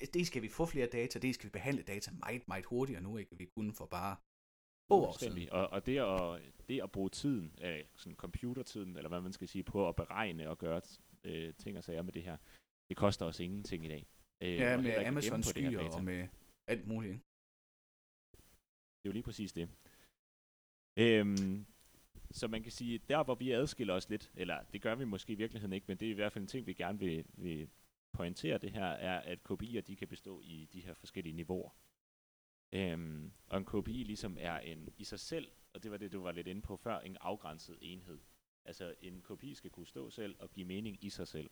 det, 0.00 0.14
det 0.14 0.26
skal 0.26 0.42
vi 0.42 0.48
få 0.48 0.66
flere 0.66 0.86
data, 0.86 1.18
det 1.18 1.34
skal 1.34 1.46
vi 1.46 1.50
behandle 1.50 1.82
data 1.82 2.10
meget, 2.10 2.48
meget 2.48 2.64
hurtigere 2.64 3.02
nu, 3.02 3.16
ikke? 3.16 3.36
Vi 3.36 3.44
kunne 3.44 3.72
for 3.74 3.86
bare 3.86 4.16
år 4.90 5.18
siden. 5.18 5.50
Og, 5.50 5.68
og 5.68 5.86
det, 5.86 5.98
at, 5.98 6.42
det 6.68 6.82
at 6.82 6.92
bruge 6.92 7.10
tiden, 7.10 7.58
øh, 7.62 7.84
sådan 7.96 8.16
computertiden, 8.16 8.96
eller 8.96 9.08
hvad 9.08 9.20
man 9.20 9.32
skal 9.32 9.48
sige, 9.48 9.64
på 9.64 9.88
at 9.88 9.96
beregne 9.96 10.50
og 10.50 10.58
gøre 10.58 10.80
øh, 11.24 11.54
ting 11.54 11.78
og 11.78 11.84
sager 11.84 12.02
med 12.02 12.12
det 12.12 12.22
her, 12.22 12.36
det 12.88 12.96
koster 12.96 13.26
os 13.26 13.40
ingenting 13.40 13.84
i 13.84 13.88
dag. 13.88 14.06
Øh, 14.40 14.54
ja, 14.54 14.76
med 14.76 15.06
Amazon 15.06 15.42
skyer 15.42 15.80
og 15.80 16.04
med 16.04 16.28
alt 16.66 16.86
muligt. 16.86 17.12
Ikke? 17.12 17.24
Det 18.98 19.04
er 19.04 19.08
jo 19.08 19.12
lige 19.12 19.22
præcis 19.22 19.52
det. 19.52 19.68
Øhm, 20.98 21.66
så 22.30 22.48
man 22.48 22.62
kan 22.62 22.72
sige, 22.72 22.98
der 22.98 23.24
hvor 23.24 23.34
vi 23.34 23.50
adskiller 23.52 23.94
os 23.94 24.08
lidt, 24.08 24.32
eller 24.34 24.62
det 24.72 24.82
gør 24.82 24.94
vi 24.94 25.04
måske 25.04 25.32
i 25.32 25.36
virkeligheden 25.36 25.72
ikke, 25.72 25.84
men 25.88 25.96
det 25.96 26.06
er 26.06 26.10
i 26.10 26.14
hvert 26.14 26.32
fald 26.32 26.42
en 26.42 26.48
ting, 26.48 26.66
vi 26.66 26.74
gerne 26.74 26.98
vil, 26.98 27.24
vil 27.32 27.68
pointere 28.18 28.58
det 28.58 28.72
her, 28.78 28.90
er, 29.10 29.18
at 29.32 29.38
KPI'er 29.50 29.80
de 29.80 29.96
kan 29.96 30.08
bestå 30.08 30.40
i 30.44 30.68
de 30.72 30.80
her 30.80 30.94
forskellige 30.94 31.36
niveauer. 31.40 31.70
Øhm, 32.72 33.32
og 33.46 33.58
en 33.58 33.64
KPI 33.64 34.02
ligesom 34.12 34.36
er 34.40 34.58
en 34.58 34.88
i 34.96 35.04
sig 35.04 35.20
selv, 35.20 35.48
og 35.72 35.82
det 35.82 35.90
var 35.90 35.96
det, 35.96 36.12
du 36.12 36.22
var 36.22 36.32
lidt 36.32 36.46
inde 36.46 36.62
på 36.62 36.76
før, 36.76 36.98
en 36.98 37.16
afgrænset 37.20 37.78
enhed. 37.80 38.20
Altså 38.64 38.94
en 39.00 39.22
KPI 39.22 39.54
skal 39.54 39.70
kunne 39.70 39.86
stå 39.86 40.10
selv 40.10 40.36
og 40.40 40.50
give 40.50 40.66
mening 40.66 41.04
i 41.04 41.10
sig 41.10 41.28
selv. 41.28 41.50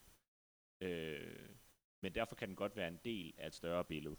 Øh, 0.81 1.49
men 2.03 2.15
derfor 2.15 2.35
kan 2.37 2.49
den 2.49 2.57
godt 2.57 2.77
være 2.77 2.89
en 2.89 3.01
del 3.05 3.35
af 3.39 3.47
et 3.47 3.55
større 3.55 3.85
billede. 3.85 4.17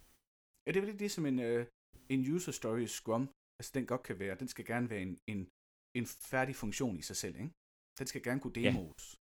Ja, 0.66 0.72
det 0.72 0.82
er 0.82 0.86
vel 0.86 1.00
det, 1.00 1.12
som 1.12 1.26
en, 1.26 1.40
uh, 1.40 1.66
en 2.10 2.34
user 2.36 2.52
story 2.52 2.86
Scrum, 2.86 3.30
altså 3.60 3.72
den 3.74 3.86
godt 3.86 4.04
kan 4.04 4.20
være. 4.20 4.36
Den 4.36 4.48
skal 4.48 4.66
gerne 4.66 4.90
være 4.90 5.02
en, 5.02 5.20
en 5.28 5.50
en 5.98 6.06
færdig 6.06 6.56
funktion 6.56 6.98
i 6.98 7.02
sig 7.02 7.16
selv. 7.16 7.36
Ikke? 7.36 7.52
Den 8.00 8.08
skal 8.08 8.24
gerne 8.24 8.42
kunne 8.42 8.54
demos. 8.54 9.20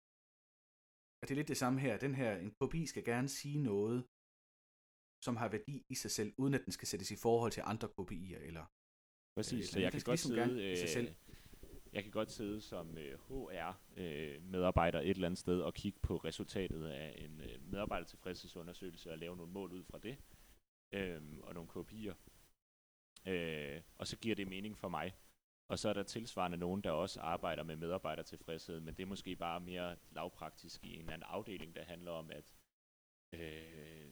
Og 1.22 1.28
det 1.28 1.30
er 1.30 1.36
lidt 1.36 1.48
det 1.48 1.56
samme 1.56 1.80
her. 1.80 1.96
Den 1.98 2.14
her, 2.14 2.36
en 2.36 2.52
kopi 2.60 2.86
skal 2.86 3.04
gerne 3.04 3.28
sige 3.28 3.58
noget, 3.58 4.04
som 5.24 5.36
har 5.36 5.48
værdi 5.48 5.86
i 5.88 5.94
sig 5.94 6.10
selv, 6.10 6.34
uden 6.38 6.54
at 6.54 6.64
den 6.64 6.72
skal 6.72 6.88
sættes 6.88 7.10
i 7.10 7.16
forhold 7.16 7.52
til 7.52 7.62
andre 7.66 7.88
kopier. 7.88 8.38
Eller, 8.38 8.64
Præcis, 9.36 9.64
øh, 9.64 9.72
så 9.72 9.80
jeg 9.80 9.92
kan 9.92 10.00
godt 10.04 10.26
ligesom 10.26 10.48
sidde, 10.48 10.70
øh, 10.70 10.76
sig 10.76 10.88
selv. 10.88 11.14
jeg 11.92 12.02
kan 12.02 12.12
godt 12.12 12.30
sidde 12.30 12.60
som 12.60 12.98
øh, 12.98 13.18
HR-medarbejder 13.18 15.00
øh, 15.00 15.06
et 15.06 15.10
eller 15.10 15.28
andet 15.28 15.38
sted 15.38 15.60
og 15.60 15.74
kigge 15.74 15.98
på 16.02 16.16
resultatet 16.16 16.84
af 16.86 17.14
en 17.18 17.40
øh, 17.40 17.62
medarbejdertilfredshedsundersøgelse 17.62 19.12
og 19.12 19.18
lave 19.18 19.36
nogle 19.36 19.52
mål 19.52 19.72
ud 19.72 19.84
fra 19.84 19.98
det, 19.98 20.16
øh, 20.92 21.22
og 21.42 21.54
nogle 21.54 21.68
kopier. 21.68 22.14
Øh, 23.26 23.82
og 23.98 24.06
så 24.06 24.16
giver 24.16 24.34
det 24.34 24.48
mening 24.48 24.78
for 24.78 24.88
mig. 24.88 25.14
Og 25.68 25.78
så 25.78 25.88
er 25.88 25.92
der 25.92 26.02
tilsvarende 26.02 26.56
nogen, 26.56 26.80
der 26.80 26.90
også 26.90 27.20
arbejder 27.20 27.62
med 27.62 27.76
medarbejdertilfredshed, 27.76 28.80
men 28.80 28.94
det 28.94 29.02
er 29.02 29.06
måske 29.06 29.36
bare 29.36 29.60
mere 29.60 29.96
lavpraktisk 30.10 30.84
i 30.84 30.94
en 30.94 31.00
eller 31.00 31.12
anden 31.12 31.26
afdeling, 31.28 31.76
der 31.76 31.84
handler 31.84 32.10
om, 32.10 32.30
at, 32.30 32.54
øh, 33.32 34.10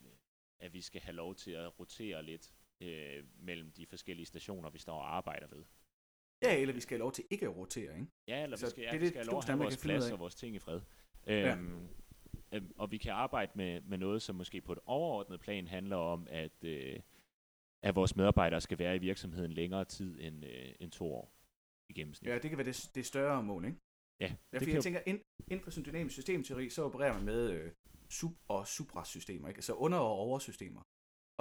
at 0.58 0.72
vi 0.72 0.80
skal 0.80 1.00
have 1.00 1.14
lov 1.14 1.34
til 1.34 1.50
at 1.50 1.78
rotere 1.80 2.22
lidt 2.22 2.52
øh, 2.80 3.24
mellem 3.38 3.72
de 3.72 3.86
forskellige 3.86 4.26
stationer, 4.26 4.70
vi 4.70 4.78
står 4.78 4.94
og 4.94 5.16
arbejder 5.16 5.46
ved. 5.46 5.64
Ja, 6.42 6.60
eller 6.60 6.74
vi 6.74 6.80
skal 6.80 6.94
have 6.94 7.00
lov 7.00 7.12
til 7.12 7.24
ikke 7.30 7.46
at 7.46 7.56
rotere, 7.56 7.94
ikke? 7.94 8.06
Ja, 8.28 8.42
eller 8.42 8.56
så 8.56 8.66
vi 8.66 8.70
skal, 8.70 8.82
ja, 8.82 8.90
det, 8.90 9.00
vi 9.00 9.06
skal 9.06 9.18
have 9.18 9.30
lov 9.30 9.42
til 9.42 9.48
at 9.48 9.58
have 9.58 9.62
vores 9.62 9.82
plads 9.82 10.10
og 10.10 10.18
vores 10.18 10.34
ting 10.34 10.56
i 10.56 10.58
fred. 10.58 10.80
Ja. 11.26 11.56
Øhm, 11.56 11.88
øhm, 12.52 12.72
og 12.76 12.90
vi 12.90 12.98
kan 12.98 13.12
arbejde 13.12 13.52
med, 13.54 13.80
med 13.80 13.98
noget, 13.98 14.22
som 14.22 14.36
måske 14.36 14.60
på 14.60 14.72
et 14.72 14.78
overordnet 14.86 15.40
plan 15.40 15.68
handler 15.68 15.96
om, 15.96 16.26
at, 16.30 16.64
øh, 16.64 17.00
at 17.82 17.94
vores 17.94 18.16
medarbejdere 18.16 18.60
skal 18.60 18.78
være 18.78 18.96
i 18.96 18.98
virksomheden 18.98 19.52
længere 19.52 19.84
tid 19.84 20.20
end, 20.20 20.44
øh, 20.44 20.74
end 20.80 20.90
to 20.90 21.14
år 21.14 21.33
i 21.90 21.92
gennemsnit. 21.92 22.30
Ja, 22.30 22.38
det 22.38 22.50
kan 22.50 22.58
være 22.58 22.66
det, 22.66 22.90
det 22.94 23.06
større 23.06 23.42
mål, 23.42 23.64
ikke? 23.64 23.78
Ja. 24.20 24.36
ja 24.52 24.58
fordi 24.58 24.72
jeg 24.72 24.82
tænker, 24.82 25.00
ind, 25.06 25.20
inden 25.50 25.64
for 25.64 25.70
sådan 25.70 25.86
dynamisk 25.90 26.14
systemteori, 26.14 26.70
så 26.70 26.82
opererer 26.84 27.14
man 27.14 27.24
med 27.24 27.50
øh, 27.50 27.72
sub- 28.10 28.44
og 28.48 28.66
suprasystemer, 28.66 29.48
ikke? 29.48 29.58
Altså 29.58 29.74
under- 29.74 29.98
og 29.98 30.12
oversystemer. 30.26 30.82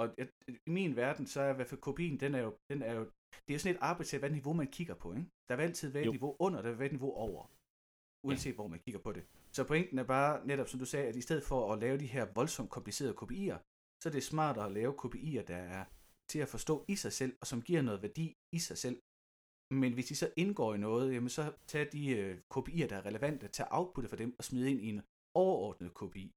Og 0.00 0.14
jeg, 0.18 0.28
i 0.66 0.70
min 0.70 0.96
verden, 0.96 1.26
så 1.26 1.40
er 1.40 1.50
i 1.50 1.54
hvert 1.54 1.68
fald 1.68 1.80
kopien, 1.80 2.20
den 2.20 2.34
er 2.34 2.42
jo, 2.46 2.56
den 2.70 2.82
er 2.82 2.94
jo 2.94 3.04
det 3.42 3.50
er 3.50 3.54
jo 3.54 3.58
sådan 3.58 3.76
et 3.76 3.80
arbejde 3.80 4.08
til, 4.08 4.18
hvad 4.18 4.30
niveau 4.30 4.52
man 4.52 4.66
kigger 4.66 4.94
på, 4.94 5.12
ikke? 5.12 5.30
Der 5.48 5.56
vil 5.56 5.62
altid 5.62 5.88
være 5.90 6.02
et 6.02 6.06
jo. 6.06 6.10
niveau 6.10 6.36
under, 6.38 6.62
der 6.62 6.68
vil 6.68 6.78
være 6.78 6.86
et 6.86 6.92
niveau 6.92 7.12
over. 7.12 7.50
Uanset 8.26 8.50
ja. 8.50 8.54
hvor 8.54 8.68
man 8.68 8.80
kigger 8.80 9.00
på 9.00 9.12
det. 9.12 9.24
Så 9.52 9.64
pointen 9.64 9.98
er 9.98 10.04
bare, 10.04 10.46
netop 10.46 10.68
som 10.68 10.80
du 10.80 10.86
sagde, 10.86 11.06
at 11.08 11.16
i 11.16 11.20
stedet 11.20 11.44
for 11.44 11.72
at 11.72 11.78
lave 11.78 11.98
de 11.98 12.06
her 12.06 12.26
voldsomt 12.34 12.70
komplicerede 12.70 13.14
kopier, 13.14 13.58
så 14.02 14.08
er 14.08 14.12
det 14.12 14.22
smartere 14.22 14.66
at 14.66 14.72
lave 14.72 14.92
kopier, 14.92 15.42
der 15.42 15.56
er 15.56 15.84
til 16.30 16.38
at 16.38 16.48
forstå 16.48 16.84
i 16.88 16.96
sig 16.96 17.12
selv, 17.12 17.36
og 17.40 17.46
som 17.46 17.62
giver 17.62 17.82
noget 17.82 18.02
værdi 18.02 18.34
i 18.52 18.58
sig 18.58 18.78
selv, 18.78 19.00
men 19.70 19.92
hvis 19.92 20.06
de 20.06 20.16
så 20.16 20.32
indgår 20.36 20.74
i 20.74 20.78
noget, 20.78 21.14
jamen 21.14 21.28
så 21.28 21.52
tag 21.66 21.92
de 21.92 22.08
øh, 22.18 22.40
kopier, 22.48 22.86
der 22.88 22.96
er 22.96 23.06
relevante, 23.06 23.48
tag 23.48 23.66
outputtet 23.70 24.10
for 24.10 24.16
dem 24.16 24.34
og 24.38 24.44
smid 24.44 24.66
ind 24.66 24.80
i 24.80 24.88
en 24.88 25.02
overordnet 25.34 25.94
kopi, 25.94 26.30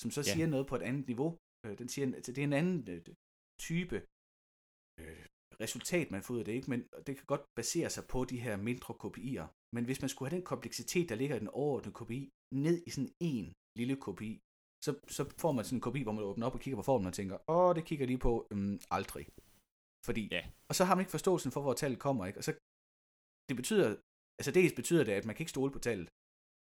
som 0.00 0.10
så 0.10 0.20
ja. 0.20 0.32
siger 0.32 0.46
noget 0.46 0.66
på 0.66 0.76
et 0.76 0.82
andet 0.82 1.06
niveau. 1.06 1.38
Øh, 1.66 1.78
den 1.78 1.88
siger, 1.88 2.06
altså, 2.14 2.32
det 2.32 2.40
er 2.42 2.46
en 2.46 2.60
anden 2.60 2.88
øh, 2.88 3.00
type 3.60 3.96
øh, 5.00 5.26
resultat, 5.64 6.10
man 6.10 6.22
får 6.22 6.34
ud 6.34 6.38
af 6.38 6.44
det, 6.44 6.52
ikke? 6.52 6.70
men 6.70 6.80
det 7.06 7.16
kan 7.16 7.26
godt 7.26 7.44
basere 7.58 7.90
sig 7.90 8.04
på 8.12 8.24
de 8.24 8.40
her 8.40 8.56
mindre 8.56 8.94
kopier. 8.94 9.46
Men 9.74 9.84
hvis 9.84 10.00
man 10.00 10.08
skulle 10.08 10.28
have 10.28 10.36
den 10.38 10.44
kompleksitet, 10.52 11.08
der 11.08 11.14
ligger 11.14 11.36
i 11.36 11.38
den 11.44 11.48
overordnede 11.48 11.94
kopi, 12.00 12.30
ned 12.54 12.82
i 12.86 12.90
sådan 12.90 13.12
en 13.20 13.52
lille 13.78 13.96
kopi, 13.96 14.30
så, 14.84 14.90
så 15.16 15.22
får 15.42 15.52
man 15.52 15.64
sådan 15.64 15.76
en 15.76 15.86
kopi, 15.88 16.02
hvor 16.02 16.12
man 16.12 16.24
åbner 16.24 16.46
op 16.46 16.54
og 16.54 16.60
kigger 16.60 16.76
på 16.76 16.82
formen 16.82 17.06
og 17.06 17.14
tænker, 17.14 17.50
åh, 17.50 17.74
det 17.74 17.84
kigger 17.84 18.06
lige 18.06 18.18
på, 18.18 18.46
øhm, 18.50 18.80
aldrig. 18.90 19.26
Fordi, 20.06 20.28
ja. 20.36 20.42
og 20.68 20.74
så 20.74 20.84
har 20.84 20.94
man 20.94 21.02
ikke 21.02 21.16
forståelsen 21.16 21.52
for, 21.52 21.60
hvor 21.62 21.74
tallet 21.74 21.98
kommer, 21.98 22.26
ikke? 22.26 22.38
Og 22.40 22.44
så 22.44 22.52
det 23.48 23.56
betyder, 23.60 23.88
altså 24.38 24.52
dels 24.58 24.74
betyder 24.80 25.04
det, 25.04 25.12
at 25.12 25.24
man 25.24 25.34
kan 25.34 25.42
ikke 25.44 25.56
stole 25.56 25.72
på 25.72 25.78
tallet. 25.88 26.08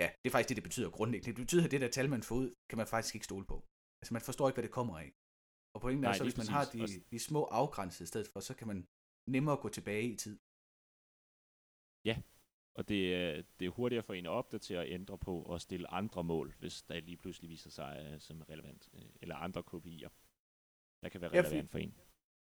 Ja, 0.01 0.07
det 0.19 0.27
er 0.29 0.33
faktisk 0.35 0.49
det, 0.49 0.57
det 0.59 0.69
betyder 0.69 0.89
grundlæggende. 0.97 1.29
Det 1.31 1.43
betyder, 1.45 1.63
at 1.65 1.71
det 1.71 1.81
der 1.81 1.91
tal, 1.97 2.09
man 2.09 2.23
får 2.23 2.35
ud, 2.35 2.49
kan 2.69 2.77
man 2.77 2.87
faktisk 2.87 3.15
ikke 3.15 3.29
stole 3.31 3.45
på. 3.45 3.57
Altså 4.01 4.13
man 4.13 4.21
forstår 4.21 4.47
ikke, 4.47 4.55
hvad 4.55 4.67
det 4.67 4.77
kommer 4.79 4.95
af. 5.03 5.09
Og 5.75 5.81
pointen 5.81 6.03
er 6.05 6.13
så, 6.13 6.23
hvis 6.23 6.37
man 6.37 6.47
har 6.47 6.65
de, 6.73 7.03
de 7.11 7.19
små 7.19 7.43
afgrænsede 7.43 8.07
stedet 8.07 8.27
for, 8.33 8.39
så 8.39 8.53
kan 8.59 8.67
man 8.67 8.87
nemmere 9.35 9.57
gå 9.57 9.69
tilbage 9.69 10.07
i 10.13 10.15
tid. 10.15 10.39
Ja, 12.05 12.15
og 12.77 12.87
det, 12.89 13.01
det 13.59 13.65
er 13.65 13.69
hurtigere 13.69 14.03
for 14.03 14.13
en 14.13 14.25
at 14.25 14.31
opdatere 14.31 14.79
og 14.79 14.87
ændre 14.87 15.17
på 15.17 15.41
og 15.41 15.61
stille 15.61 15.87
andre 15.91 16.23
mål, 16.23 16.53
hvis 16.59 16.81
der 16.83 16.99
lige 16.99 17.17
pludselig 17.17 17.49
viser 17.49 17.69
sig 17.69 18.13
uh, 18.13 18.19
som 18.19 18.41
relevant, 18.41 18.89
uh, 18.93 19.09
eller 19.21 19.35
andre 19.35 19.63
kopier, 19.63 20.09
der 21.01 21.09
kan 21.09 21.21
være 21.21 21.31
relevant 21.31 21.53
ja, 21.53 21.61
for, 21.61 21.67
for 21.67 21.77
en. 21.77 21.95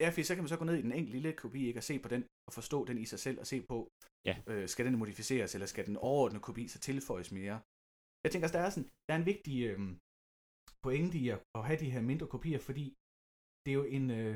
Ja, 0.03 0.09
for 0.11 0.23
så 0.23 0.35
kan 0.35 0.43
man 0.45 0.53
så 0.55 0.61
gå 0.61 0.65
ned 0.65 0.77
i 0.79 0.87
den 0.87 0.93
enkelte 0.93 1.17
lille 1.19 1.33
kopi, 1.43 1.61
ikke, 1.69 1.81
og 1.83 1.87
se 1.91 1.95
på 2.05 2.09
den, 2.15 2.23
og 2.49 2.53
forstå 2.59 2.79
den 2.89 2.99
i 2.99 3.07
sig 3.13 3.21
selv, 3.27 3.39
og 3.43 3.47
se 3.53 3.57
på, 3.71 3.79
ja. 4.29 4.35
øh, 4.51 4.69
skal 4.73 4.87
den 4.87 4.99
modificeres, 5.03 5.55
eller 5.55 5.67
skal 5.67 5.87
den 5.87 5.97
overordnede 5.97 6.43
kopi 6.49 6.69
så 6.69 6.79
tilføjes 6.79 7.31
mere? 7.39 7.57
Jeg 8.25 8.31
tænker 8.31 8.47
også, 8.47 8.59
der 8.59 8.65
er, 8.65 8.71
sådan, 8.71 8.91
der 9.07 9.13
er 9.15 9.19
en 9.23 9.31
vigtig 9.33 9.57
øh, 9.69 9.79
pointe 10.85 11.19
i 11.19 11.29
at, 11.35 11.41
at 11.57 11.67
have 11.69 11.79
de 11.85 11.91
her 11.95 12.03
mindre 12.11 12.27
kopier, 12.35 12.61
fordi 12.69 12.85
det 13.63 13.71
er 13.71 13.79
jo 13.81 13.87
en, 13.97 14.07
øh, 14.21 14.35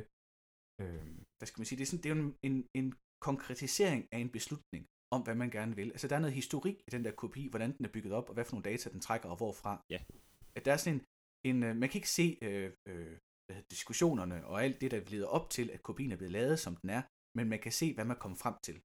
øh, 0.83 1.09
hvad 1.39 1.47
skal 1.49 1.61
man 1.61 1.67
sige, 1.67 1.79
det 1.79 1.85
er, 1.85 1.91
sådan, 1.91 2.03
det 2.03 2.11
er 2.11 2.15
jo 2.17 2.23
en, 2.23 2.35
en, 2.49 2.57
en 2.81 2.89
konkretisering 3.29 4.01
af 4.15 4.19
en 4.25 4.33
beslutning 4.39 4.83
om, 5.15 5.21
hvad 5.23 5.37
man 5.43 5.51
gerne 5.51 5.77
vil. 5.77 5.91
Altså, 5.91 6.09
der 6.09 6.17
er 6.17 6.25
noget 6.25 6.41
historik 6.43 6.77
i 6.89 6.91
den 6.95 7.05
der 7.05 7.13
kopi, 7.23 7.43
hvordan 7.53 7.77
den 7.77 7.85
er 7.85 7.93
bygget 7.97 8.13
op, 8.19 8.29
og 8.29 8.35
hvad 8.35 8.45
for 8.45 8.53
nogle 8.53 8.71
data 8.71 8.91
den 8.91 9.01
trækker, 9.01 9.29
og 9.29 9.37
hvorfra. 9.37 9.73
Ja. 9.91 10.01
At 10.57 10.65
der 10.65 10.73
er 10.73 10.77
sådan 10.77 10.99
en, 10.99 11.03
en 11.51 11.63
øh, 11.63 11.77
man 11.77 11.89
kan 11.89 11.99
ikke 11.99 12.17
se 12.21 12.39
øh, 12.43 12.73
øh, 12.89 13.19
diskussionerne 13.71 14.47
og 14.47 14.65
alt 14.65 14.81
det, 14.81 14.91
der 14.91 15.01
leder 15.01 15.27
op 15.27 15.51
til, 15.51 15.71
at 15.71 15.83
kopien 15.83 16.13
er 16.13 16.17
blevet 16.17 16.33
lavet, 16.33 16.59
som 16.59 16.77
den 16.77 16.91
er, 16.91 17.03
men 17.37 17.49
man 17.49 17.61
kan 17.61 17.73
se, 17.73 17.95
hvad 17.95 18.05
man 18.05 18.17
kommer 18.17 18.39
frem 18.45 18.55
til. 18.63 18.77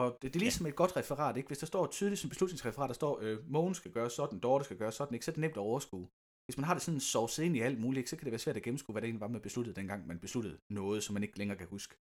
Og 0.00 0.06
det, 0.22 0.26
det 0.32 0.36
er 0.36 0.46
ligesom 0.46 0.66
ja. 0.66 0.70
et 0.70 0.76
godt 0.76 0.96
referat, 0.96 1.36
ikke? 1.36 1.46
Hvis 1.46 1.58
der 1.58 1.66
står 1.66 1.86
tydeligt 1.86 2.20
som 2.20 2.30
beslutningsreferat, 2.30 2.88
der 2.88 2.94
står, 2.94 3.20
øh, 3.20 3.50
Mogen 3.54 3.74
skal 3.74 3.92
gøre 3.92 4.10
sådan, 4.10 4.38
Dorte 4.38 4.64
skal 4.64 4.78
gøre 4.78 4.92
sådan, 4.92 5.14
ikke? 5.14 5.24
så 5.24 5.30
er 5.30 5.34
det 5.34 5.40
nemt 5.40 5.60
at 5.60 5.68
overskue. 5.70 6.08
Hvis 6.46 6.56
man 6.58 6.64
har 6.64 6.74
det 6.74 6.82
sådan 6.82 7.00
sovset 7.00 7.42
ind 7.44 7.56
i 7.56 7.60
alt 7.60 7.80
muligt, 7.80 7.98
ikke? 7.98 8.10
så 8.10 8.16
kan 8.16 8.24
det 8.24 8.32
være 8.32 8.38
svært 8.38 8.56
at 8.56 8.62
gennemskue, 8.62 8.92
hvad 8.92 9.02
det 9.02 9.08
egentlig 9.08 9.20
var, 9.20 9.28
man 9.28 9.40
besluttede 9.48 9.76
dengang, 9.80 10.06
man 10.06 10.20
besluttede 10.20 10.58
noget, 10.70 11.02
som 11.02 11.12
man 11.14 11.22
ikke 11.22 11.38
længere 11.38 11.58
kan 11.58 11.66
huske. 11.66 11.94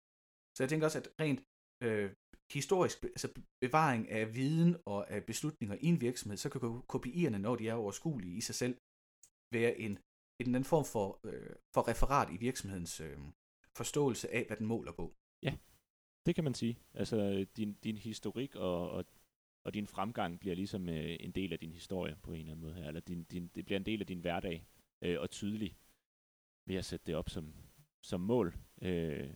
Så 0.56 0.64
jeg 0.64 0.70
tænker 0.70 0.88
også, 0.88 1.00
at 1.00 1.10
rent 1.22 1.42
øh, 1.84 2.10
historisk 2.54 3.04
altså 3.04 3.30
bevaring 3.64 4.10
af 4.10 4.36
viden 4.36 4.72
og 4.86 5.12
af 5.12 5.26
beslutninger 5.26 5.76
i 5.82 5.86
en 5.86 6.02
virksomhed, 6.02 6.38
så 6.38 6.50
kan 6.50 6.62
kopierne, 6.94 7.40
når 7.40 7.56
de 7.56 7.70
er 7.70 7.74
overskuelige 7.74 8.38
i 8.38 8.42
sig 8.42 8.56
selv, 8.56 8.76
være 9.58 9.74
en, 9.86 9.94
en 10.40 10.56
anden 10.56 10.64
form 10.64 10.86
for, 10.86 11.20
øh, 11.24 11.56
for 11.74 11.88
referat 11.88 12.30
i 12.34 12.38
virksomhedens 12.38 13.00
øh, 13.00 13.18
forståelse 13.78 14.34
af, 14.34 14.46
hvad 14.48 14.58
den 14.58 14.66
måler 14.66 14.92
på. 14.92 15.16
Ja, 15.44 15.58
det 16.26 16.36
kan 16.36 16.44
man 16.44 16.54
sige. 16.54 16.80
Altså 16.94 17.46
din, 17.58 17.74
din 17.74 17.98
historik 17.98 18.56
og, 18.56 18.92
og, 18.92 19.06
og 19.66 19.74
din 19.74 19.88
fremgang 19.88 20.40
bliver 20.40 20.56
ligesom 20.56 20.90
øh, 20.90 21.18
en 21.20 21.32
del 21.32 21.54
af 21.54 21.60
din 21.60 21.74
historie 21.74 22.16
på 22.24 22.32
en 22.32 22.40
eller 22.40 22.52
anden 22.52 22.66
måde 22.66 22.74
her, 22.74 22.88
eller 22.88 23.02
din, 23.02 23.24
din, 23.24 23.48
det 23.48 23.66
bliver 23.66 23.80
en 23.80 23.86
del 23.86 24.02
af 24.02 24.08
din 24.08 24.20
hverdag 24.20 24.66
øh, 25.02 25.20
og 25.20 25.30
tydelig 25.30 25.78
ved 26.68 26.76
at 26.76 26.86
sætte 26.86 27.06
det 27.06 27.16
op 27.16 27.30
som, 27.30 27.54
som 28.04 28.22
mål. 28.22 28.58
Øh, 28.82 29.34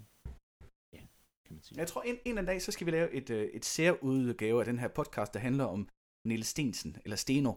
kan 1.52 1.56
man 1.56 1.64
sige. 1.64 1.80
Jeg 1.80 1.88
tror, 1.88 2.02
en, 2.02 2.16
en 2.26 2.38
anden 2.38 2.46
dag, 2.46 2.62
så 2.62 2.72
skal 2.72 2.86
vi 2.88 2.92
lave 2.92 3.12
et, 3.12 3.30
øh, 3.30 3.44
et 3.44 3.66
særudgave 3.66 4.60
af 4.60 4.66
den 4.66 4.80
her 4.80 4.88
podcast, 4.88 5.34
der 5.34 5.40
handler 5.40 5.66
om 5.66 5.90
Niels 6.28 6.48
Stensen, 6.48 6.98
eller 7.04 7.16
Steno, 7.16 7.54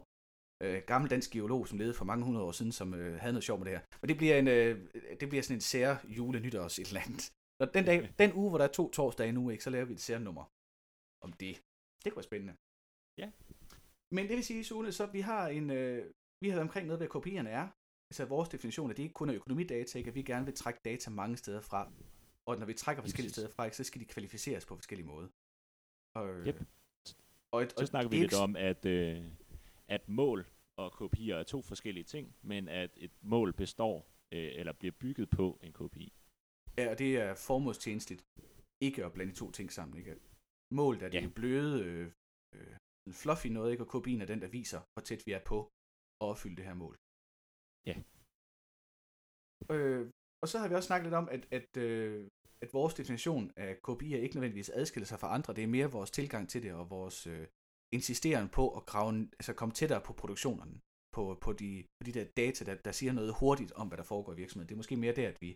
øh, 0.63 0.81
gammel 0.87 1.09
dansk 1.09 1.31
geolog, 1.31 1.67
som 1.67 1.77
levede 1.77 1.93
for 1.93 2.05
mange 2.05 2.25
hundrede 2.25 2.45
år 2.45 2.51
siden, 2.51 2.71
som 2.71 2.93
øh, 2.93 3.19
havde 3.19 3.33
noget 3.33 3.43
sjov 3.43 3.57
med 3.57 3.65
det 3.65 3.73
her. 3.73 3.85
Men 4.01 4.09
det 4.09 4.17
bliver, 4.17 4.39
en, 4.39 4.47
øh, 4.47 4.89
det 5.19 5.29
bliver 5.29 5.43
sådan 5.43 5.57
en 5.57 5.61
sær 5.61 5.95
julenytårs 6.07 6.79
et 6.79 6.87
eller 6.87 7.01
andet. 7.01 7.33
Og 7.59 7.73
den, 7.73 7.85
dag, 7.85 8.13
den 8.19 8.33
uge, 8.33 8.49
hvor 8.49 8.57
der 8.57 8.65
er 8.65 8.71
to 8.71 8.89
torsdage 8.89 9.31
nu, 9.31 9.49
ikke, 9.49 9.63
så 9.63 9.69
laver 9.69 9.85
vi 9.85 9.93
et 9.93 10.01
særnummer 10.01 10.51
om 11.21 11.33
det. 11.33 11.63
Det 12.03 12.13
kunne 12.13 12.15
være 12.15 12.23
spændende. 12.23 12.55
Ja. 13.17 13.31
Men 14.11 14.27
det 14.27 14.35
vil 14.35 14.45
sige, 14.45 14.63
Sune, 14.63 14.91
så 14.91 15.05
vi 15.05 15.21
har 15.21 15.47
en, 15.47 15.69
øh, 15.69 16.11
vi 16.41 16.49
har 16.49 16.61
omkring 16.61 16.87
noget, 16.87 16.99
hvad 16.99 17.07
kopierne 17.07 17.49
er. 17.49 17.67
Altså 18.09 18.25
vores 18.25 18.49
definition 18.49 18.89
af 18.89 18.95
det 18.95 19.03
ikke 19.03 19.13
kun 19.13 19.29
er 19.29 19.35
økonomidata, 19.35 19.97
ikke? 19.97 20.07
at 20.07 20.15
vi 20.15 20.21
gerne 20.21 20.45
vil 20.45 20.55
trække 20.55 20.79
data 20.85 21.09
mange 21.09 21.37
steder 21.37 21.61
fra. 21.61 21.91
Og 22.45 22.59
når 22.59 22.65
vi 22.65 22.73
trækker 22.73 23.03
forskellige 23.03 23.31
steder 23.31 23.49
fra, 23.49 23.71
så 23.71 23.83
skal 23.83 24.01
de 24.01 24.05
kvalificeres 24.05 24.65
på 24.65 24.75
forskellige 24.75 25.07
måder. 25.07 25.27
Og, 26.15 26.47
yep. 26.47 26.63
og, 27.51 27.63
et, 27.63 27.73
så 27.79 27.85
snakker 27.85 28.09
vi 28.09 28.17
lidt 28.17 28.33
om, 28.33 28.55
at, 28.55 28.85
øh, 28.85 29.25
at 29.89 30.09
mål 30.09 30.45
og 30.77 30.91
kopier 30.91 31.35
er 31.35 31.43
to 31.43 31.61
forskellige 31.61 32.03
ting, 32.03 32.35
men 32.41 32.67
at 32.67 32.91
et 32.97 33.11
mål 33.21 33.53
består 33.53 33.97
øh, 34.33 34.51
eller 34.59 34.73
bliver 34.73 34.95
bygget 34.99 35.29
på 35.29 35.59
en 35.63 35.73
kopi. 35.73 36.13
Ja, 36.77 36.89
og 36.91 36.99
det 36.99 37.17
er 37.17 37.35
formålstjenestligt 37.35 38.25
ikke 38.81 39.05
at 39.05 39.13
blande 39.13 39.33
to 39.33 39.51
ting 39.51 39.71
sammen. 39.71 39.97
Ikke? 39.97 40.19
Målet 40.73 41.01
er 41.01 41.09
det 41.09 41.21
ja. 41.21 41.29
bløde, 41.35 41.83
øh, 41.83 42.11
øh, 42.55 42.75
fluffy 43.11 43.47
noget, 43.47 43.71
ikke? 43.71 43.83
og 43.83 43.87
kopien 43.87 44.21
er 44.21 44.25
den, 44.25 44.41
der 44.41 44.47
viser, 44.47 44.81
hvor 44.93 45.01
tæt 45.01 45.25
vi 45.25 45.31
er 45.31 45.43
på 45.51 45.59
at 46.21 46.25
opfylde 46.31 46.55
det 46.55 46.65
her 46.65 46.73
mål. 46.83 46.95
Ja. 47.89 47.95
Øh, 49.73 50.11
og 50.41 50.47
så 50.49 50.55
har 50.59 50.67
vi 50.67 50.75
også 50.75 50.87
snakket 50.87 51.05
lidt 51.05 51.19
om, 51.21 51.29
at, 51.35 51.47
at, 51.51 51.77
øh, 51.77 52.29
at 52.63 52.73
vores 52.73 52.93
definition 52.93 53.51
af 53.55 53.71
KPI'er 53.87 54.23
ikke 54.23 54.35
nødvendigvis 54.35 54.69
adskiller 54.69 55.05
sig 55.05 55.19
fra 55.19 55.33
andre. 55.35 55.53
Det 55.53 55.63
er 55.63 55.67
mere 55.67 55.91
vores 55.91 56.11
tilgang 56.11 56.49
til 56.49 56.63
det, 56.63 56.73
og 56.73 56.89
vores 56.89 57.27
øh, 57.27 57.47
insisteren 57.97 58.47
på 58.57 58.63
at 58.77 58.83
grave, 58.91 59.09
altså 59.39 59.53
komme 59.59 59.73
tættere 59.79 60.01
på 60.07 60.13
produktionerne, 60.21 60.75
på, 61.15 61.23
på, 61.45 61.49
de, 61.61 61.69
på 61.97 62.03
de 62.07 62.13
der 62.17 62.25
data, 62.41 62.61
der, 62.69 62.75
der 62.87 62.93
siger 62.99 63.13
noget 63.19 63.31
hurtigt 63.41 63.71
om, 63.81 63.87
hvad 63.87 63.97
der 64.01 64.07
foregår 64.13 64.33
i 64.33 64.41
virksomheden. 64.41 64.69
Det 64.69 64.75
er 64.75 64.83
måske 64.83 64.97
mere 65.03 65.15
det, 65.19 65.25
at, 65.31 65.37
vi, 65.43 65.49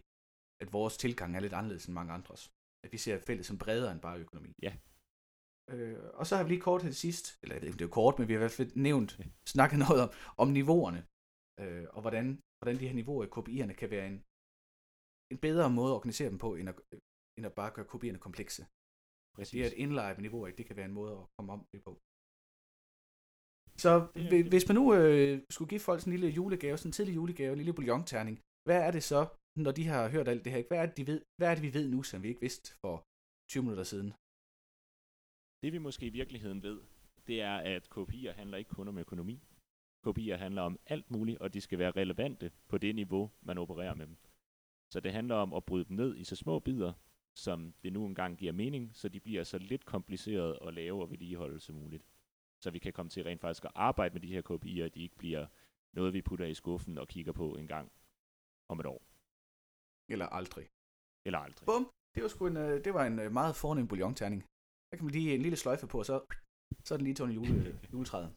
at 0.63 0.73
vores 0.77 0.95
tilgang 1.03 1.29
er 1.35 1.41
lidt 1.45 1.57
anderledes 1.59 1.85
end 1.85 1.97
mange 1.99 2.13
andres. 2.17 2.43
At 2.85 2.89
vi 2.93 2.97
ser 2.97 3.25
feltet 3.27 3.45
som 3.45 3.57
bredere 3.63 3.91
end 3.91 4.01
bare 4.07 4.19
økonomi. 4.25 4.51
Ja. 4.67 4.73
Øh, 5.73 5.97
og 6.19 6.23
så 6.27 6.33
har 6.35 6.43
vi 6.43 6.49
lige 6.49 6.67
kort 6.67 6.81
til 6.81 7.01
sidst, 7.05 7.25
eller 7.41 7.53
jeg 7.55 7.61
ved 7.61 7.69
ikke, 7.69 7.81
det 7.81 7.89
er 7.89 7.97
kort, 8.01 8.15
men 8.19 8.27
vi 8.27 8.33
har 8.33 8.39
i 8.39 8.45
hvert 8.45 8.59
fald 8.59 8.71
nævnt, 8.89 9.11
ja. 9.19 9.25
snakket 9.55 9.79
noget 9.85 9.99
om, 10.05 10.09
om 10.43 10.47
niveauerne, 10.57 11.01
øh, 11.61 11.87
og 11.95 12.01
hvordan, 12.03 12.25
hvordan 12.59 12.75
de 12.79 12.87
her 12.87 12.99
niveauer 12.99 13.23
i 13.25 13.33
KPI'erne 13.35 13.75
kan 13.81 13.89
være 13.95 14.07
en, 14.11 14.17
en 15.33 15.39
bedre 15.47 15.67
måde 15.77 15.91
at 15.91 15.97
organisere 15.99 16.29
dem 16.33 16.39
på, 16.45 16.49
end 16.59 16.67
at, 16.71 16.75
end 17.37 17.45
at 17.49 17.55
bare 17.59 17.71
gøre 17.75 17.91
kopierne 17.93 18.19
komplekse. 18.27 18.61
Præcis. 19.35 19.51
Det 19.51 19.61
er 19.61 19.67
et 19.71 19.79
indlejret 19.83 20.17
niveau, 20.25 20.41
det 20.59 20.65
kan 20.65 20.77
være 20.79 20.89
en 20.91 20.97
måde 20.99 21.11
at 21.19 21.25
komme 21.35 21.49
om 21.55 21.61
det 21.73 21.81
på. 21.87 21.93
Så 23.83 23.91
hvis 24.51 24.67
man 24.67 24.75
nu 24.75 24.93
øh, 24.93 25.41
skulle 25.49 25.69
give 25.69 25.79
folk 25.87 25.99
sådan 25.99 26.13
en 26.13 26.19
lille 26.19 26.35
julegave, 26.35 26.77
sådan 26.77 26.89
en 26.89 26.97
tidlig 26.97 27.15
julegave, 27.15 27.51
en 27.51 27.57
lille 27.57 27.73
bouillon-terning, 27.73 28.35
hvad 28.67 28.79
er 28.87 28.91
det 28.91 29.03
så, 29.03 29.21
når 29.65 29.71
de 29.71 29.83
har 29.91 30.09
hørt 30.09 30.27
alt 30.27 30.43
det 30.45 30.51
her? 30.53 30.63
Hvad 30.67 30.79
er 30.81 30.85
det, 30.85 30.97
de 30.97 31.07
ved, 31.07 31.21
hvad 31.37 31.47
er 31.51 31.55
det 31.55 31.63
vi 31.63 31.73
ved 31.73 31.87
nu, 31.89 32.03
som 32.03 32.23
vi 32.23 32.27
ikke 32.27 32.41
vidste 32.41 32.73
for 32.81 32.95
20 33.51 33.63
minutter 33.63 33.83
siden? 33.83 34.09
Det 35.63 35.73
vi 35.73 35.77
måske 35.77 36.05
i 36.05 36.09
virkeligheden 36.19 36.63
ved, 36.63 36.81
det 37.27 37.41
er, 37.41 37.57
at 37.57 37.89
kopier 37.89 38.33
handler 38.33 38.57
ikke 38.57 38.69
kun 38.69 38.87
om 38.87 38.97
økonomi. 38.97 39.43
Kopier 40.03 40.37
handler 40.37 40.61
om 40.61 40.79
alt 40.85 41.11
muligt, 41.11 41.37
og 41.37 41.53
de 41.53 41.61
skal 41.61 41.79
være 41.79 41.91
relevante 41.91 42.51
på 42.67 42.77
det 42.77 42.95
niveau, 42.95 43.31
man 43.41 43.57
opererer 43.57 43.95
med 43.95 44.07
dem. 44.07 44.17
Så 44.93 44.99
det 44.99 45.11
handler 45.11 45.35
om 45.35 45.53
at 45.53 45.65
bryde 45.65 45.85
dem 45.85 45.95
ned 45.95 46.17
i 46.17 46.23
så 46.23 46.35
små 46.35 46.59
bidder, 46.59 46.93
som 47.35 47.73
det 47.83 47.93
nu 47.93 48.05
engang 48.05 48.37
giver 48.37 48.51
mening, 48.51 48.95
så 48.95 49.09
de 49.09 49.19
bliver 49.19 49.43
så 49.43 49.57
lidt 49.57 49.85
komplicerede 49.85 50.59
at 50.67 50.73
lave 50.73 51.01
og 51.01 51.11
vedligeholde 51.11 51.59
som 51.59 51.75
muligt. 51.75 52.03
Så 52.63 52.71
vi 52.71 52.79
kan 52.79 52.93
komme 52.93 53.09
til 53.09 53.23
rent 53.23 53.41
faktisk 53.41 53.65
at 53.65 53.71
arbejde 53.75 54.13
med 54.13 54.21
de 54.21 54.33
her 54.35 54.41
KPI'er, 54.49 54.85
at 54.85 54.95
de 54.95 55.03
ikke 55.03 55.17
bliver 55.17 55.47
noget, 55.97 56.13
vi 56.13 56.21
putter 56.21 56.45
i 56.45 56.53
skuffen 56.53 56.97
og 56.97 57.07
kigger 57.07 57.33
på 57.41 57.55
en 57.55 57.67
gang 57.67 57.91
om 58.71 58.79
et 58.79 58.85
år. 58.85 59.01
Eller 60.13 60.27
aldrig. 60.39 60.65
Eller 61.27 61.39
aldrig. 61.39 61.65
Bum! 61.65 61.83
Det 62.15 62.23
var, 62.23 62.29
sgu 62.29 62.47
en, 62.47 62.57
øh, 62.57 62.83
det 62.85 62.93
var 62.93 63.05
en 63.05 63.19
øh, 63.19 63.31
meget 63.39 63.55
fornem 63.55 63.87
bouillon-terning. 63.87 64.41
Der 64.89 64.95
kan 64.97 65.05
man 65.05 65.13
lige 65.17 65.35
en 65.35 65.41
lille 65.41 65.57
sløjfe 65.57 65.87
på, 65.87 65.97
og 65.99 66.05
så, 66.05 66.15
så 66.85 66.93
er 66.93 66.97
den 66.97 67.05
lige 67.07 67.17
til 67.17 67.35
jule, 67.37 67.79
juletræet. 67.93 68.29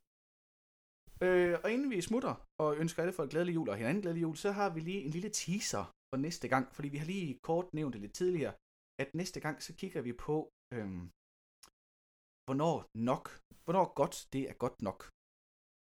Øh, 1.25 1.55
og 1.65 1.69
inden 1.75 1.91
vi 1.91 2.01
smutter 2.01 2.35
og 2.63 2.69
ønsker 2.83 3.03
alle 3.03 3.13
folk 3.19 3.31
glædelig 3.31 3.55
jul 3.55 3.69
og 3.69 3.77
hinanden 3.77 4.03
glædelig 4.03 4.23
jul, 4.23 4.37
så 4.37 4.51
har 4.59 4.69
vi 4.75 4.81
lige 4.81 5.03
en 5.07 5.11
lille 5.17 5.31
teaser 5.41 5.85
for 6.11 6.17
næste 6.27 6.49
gang, 6.49 6.65
fordi 6.77 6.89
vi 6.89 6.99
har 6.99 7.07
lige 7.07 7.39
kort 7.49 7.67
nævnt 7.75 7.93
det 7.95 8.01
lidt 8.01 8.15
tidligere, 8.21 8.55
at 9.03 9.09
næste 9.15 9.41
gang 9.41 9.63
så 9.63 9.71
kigger 9.81 10.01
vi 10.03 10.13
på, 10.13 10.37
øhm, 10.75 11.11
hvornår 12.47 12.77
nok, 13.11 13.25
hvornår 13.65 13.87
godt 14.01 14.17
det 14.35 14.43
er 14.51 14.57
godt 14.65 14.79
nok. 14.89 15.01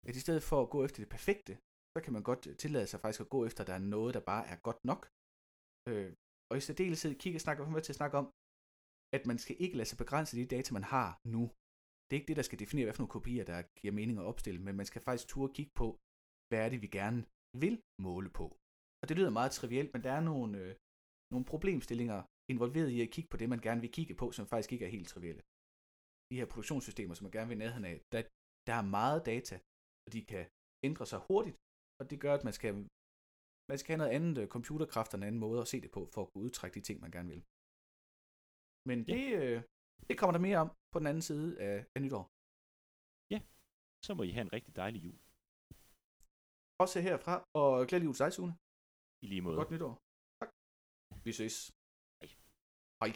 At 0.08 0.14
i 0.16 0.24
stedet 0.24 0.42
for 0.50 0.58
at 0.62 0.70
gå 0.74 0.78
efter 0.86 0.98
det 1.02 1.10
perfekte, 1.16 1.54
så 1.92 1.98
kan 2.04 2.12
man 2.16 2.24
godt 2.30 2.42
øh, 2.48 2.54
tillade 2.62 2.86
sig 2.90 3.00
faktisk 3.00 3.20
at 3.24 3.32
gå 3.34 3.40
efter, 3.48 3.60
at 3.62 3.68
der 3.70 3.76
er 3.80 3.88
noget, 3.94 4.14
der 4.16 4.24
bare 4.32 4.44
er 4.52 4.58
godt 4.68 4.80
nok. 4.90 5.00
Øh, 5.90 6.10
og 6.50 6.54
i 6.56 6.60
særdeleshed 6.60 7.12
kigge 7.22 7.36
og 7.36 7.44
snakke, 7.46 7.60
med 7.76 7.82
til 7.82 7.94
at 7.94 8.00
snakke 8.02 8.16
om, 8.22 8.26
at 9.16 9.22
man 9.30 9.38
skal 9.44 9.56
ikke 9.64 9.76
lade 9.76 9.88
sig 9.88 9.98
begrænse 10.02 10.36
de 10.36 10.52
data, 10.54 10.68
man 10.78 10.86
har 10.94 11.08
nu. 11.34 11.42
Det 12.04 12.12
er 12.12 12.20
ikke 12.20 12.30
det, 12.30 12.40
der 12.40 12.48
skal 12.48 12.58
definere, 12.62 12.86
hvad 12.86 12.94
for 12.94 13.02
nogle 13.02 13.16
kopier, 13.18 13.44
der 13.44 13.58
giver 13.80 13.94
mening 14.00 14.16
at 14.18 14.28
opstille, 14.30 14.60
men 14.66 14.76
man 14.80 14.86
skal 14.90 15.02
faktisk 15.02 15.28
turde 15.28 15.52
kigge 15.58 15.72
på, 15.80 15.88
hvad 16.48 16.60
er 16.64 16.68
det, 16.72 16.82
vi 16.84 16.90
gerne 17.00 17.20
vil 17.62 17.76
måle 18.06 18.30
på. 18.40 18.46
Og 19.00 19.04
det 19.08 19.16
lyder 19.16 19.38
meget 19.38 19.52
trivielt, 19.58 19.90
men 19.92 20.02
der 20.06 20.12
er 20.18 20.22
nogle, 20.30 20.50
øh, 20.62 20.72
nogle 21.32 21.44
problemstillinger 21.52 22.18
involveret 22.52 22.90
i 22.96 22.98
at 23.00 23.10
kigge 23.14 23.30
på 23.30 23.36
det, 23.36 23.48
man 23.48 23.64
gerne 23.66 23.80
vil 23.84 23.92
kigge 23.98 24.14
på, 24.20 24.26
som 24.36 24.46
faktisk 24.46 24.72
ikke 24.72 24.86
er 24.88 24.94
helt 24.96 25.08
trivielle. 25.08 25.42
De 26.32 26.40
her 26.40 26.52
produktionssystemer, 26.52 27.14
som 27.14 27.24
man 27.24 27.34
gerne 27.36 27.50
vil 27.52 27.62
nærheden 27.64 27.86
af, 27.92 27.96
der, 28.12 28.20
der 28.68 28.74
er 28.80 28.86
meget 28.98 29.20
data, 29.32 29.56
og 30.04 30.08
de 30.14 30.20
kan 30.32 30.44
ændre 30.88 31.06
sig 31.12 31.20
hurtigt, 31.28 31.56
og 31.98 32.04
det 32.10 32.16
gør, 32.24 32.32
at 32.38 32.44
man 32.48 32.54
skal, 32.58 32.72
man 33.70 33.78
skal 33.78 33.90
have 33.92 34.02
noget 34.02 34.14
andet 34.18 34.36
øh, 34.42 34.46
computerkraft 34.56 35.10
og 35.14 35.18
en 35.18 35.28
anden 35.28 35.42
måde 35.46 35.60
at 35.64 35.70
se 35.72 35.76
det 35.84 35.90
på, 35.96 36.02
for 36.12 36.20
at 36.22 36.28
kunne 36.28 36.44
udtrække 36.46 36.74
de 36.78 36.84
ting, 36.88 36.96
man 37.04 37.14
gerne 37.16 37.30
vil. 37.34 37.42
Men 38.88 38.98
ja. 39.08 39.12
det, 39.16 39.26
øh, 39.40 39.58
det 40.08 40.14
kommer 40.18 40.34
der 40.36 40.42
mere 40.48 40.58
om 40.64 40.68
på 40.92 40.98
den 41.00 41.08
anden 41.10 41.26
side 41.30 41.48
af, 41.66 41.76
af 41.94 42.00
nytår. 42.04 42.24
Ja, 43.34 43.38
så 44.06 44.10
må 44.16 44.22
I 44.28 44.32
have 44.36 44.46
en 44.48 44.54
rigtig 44.56 44.72
dejlig 44.82 45.00
jul. 45.06 45.18
Også 46.84 46.96
herfra, 47.08 47.34
og 47.60 47.70
glædelig 47.88 48.06
jul 48.08 48.16
til 48.16 48.24
dig, 48.24 48.32
Sune. 48.36 48.54
I 49.24 49.26
lige 49.32 49.42
måde. 49.46 49.56
Godt 49.62 49.72
nytår. 49.74 49.94
Tak. 50.40 50.50
Vi 51.26 51.32
ses. 51.40 51.56
Hej. 52.20 52.30
Hej. 53.02 53.12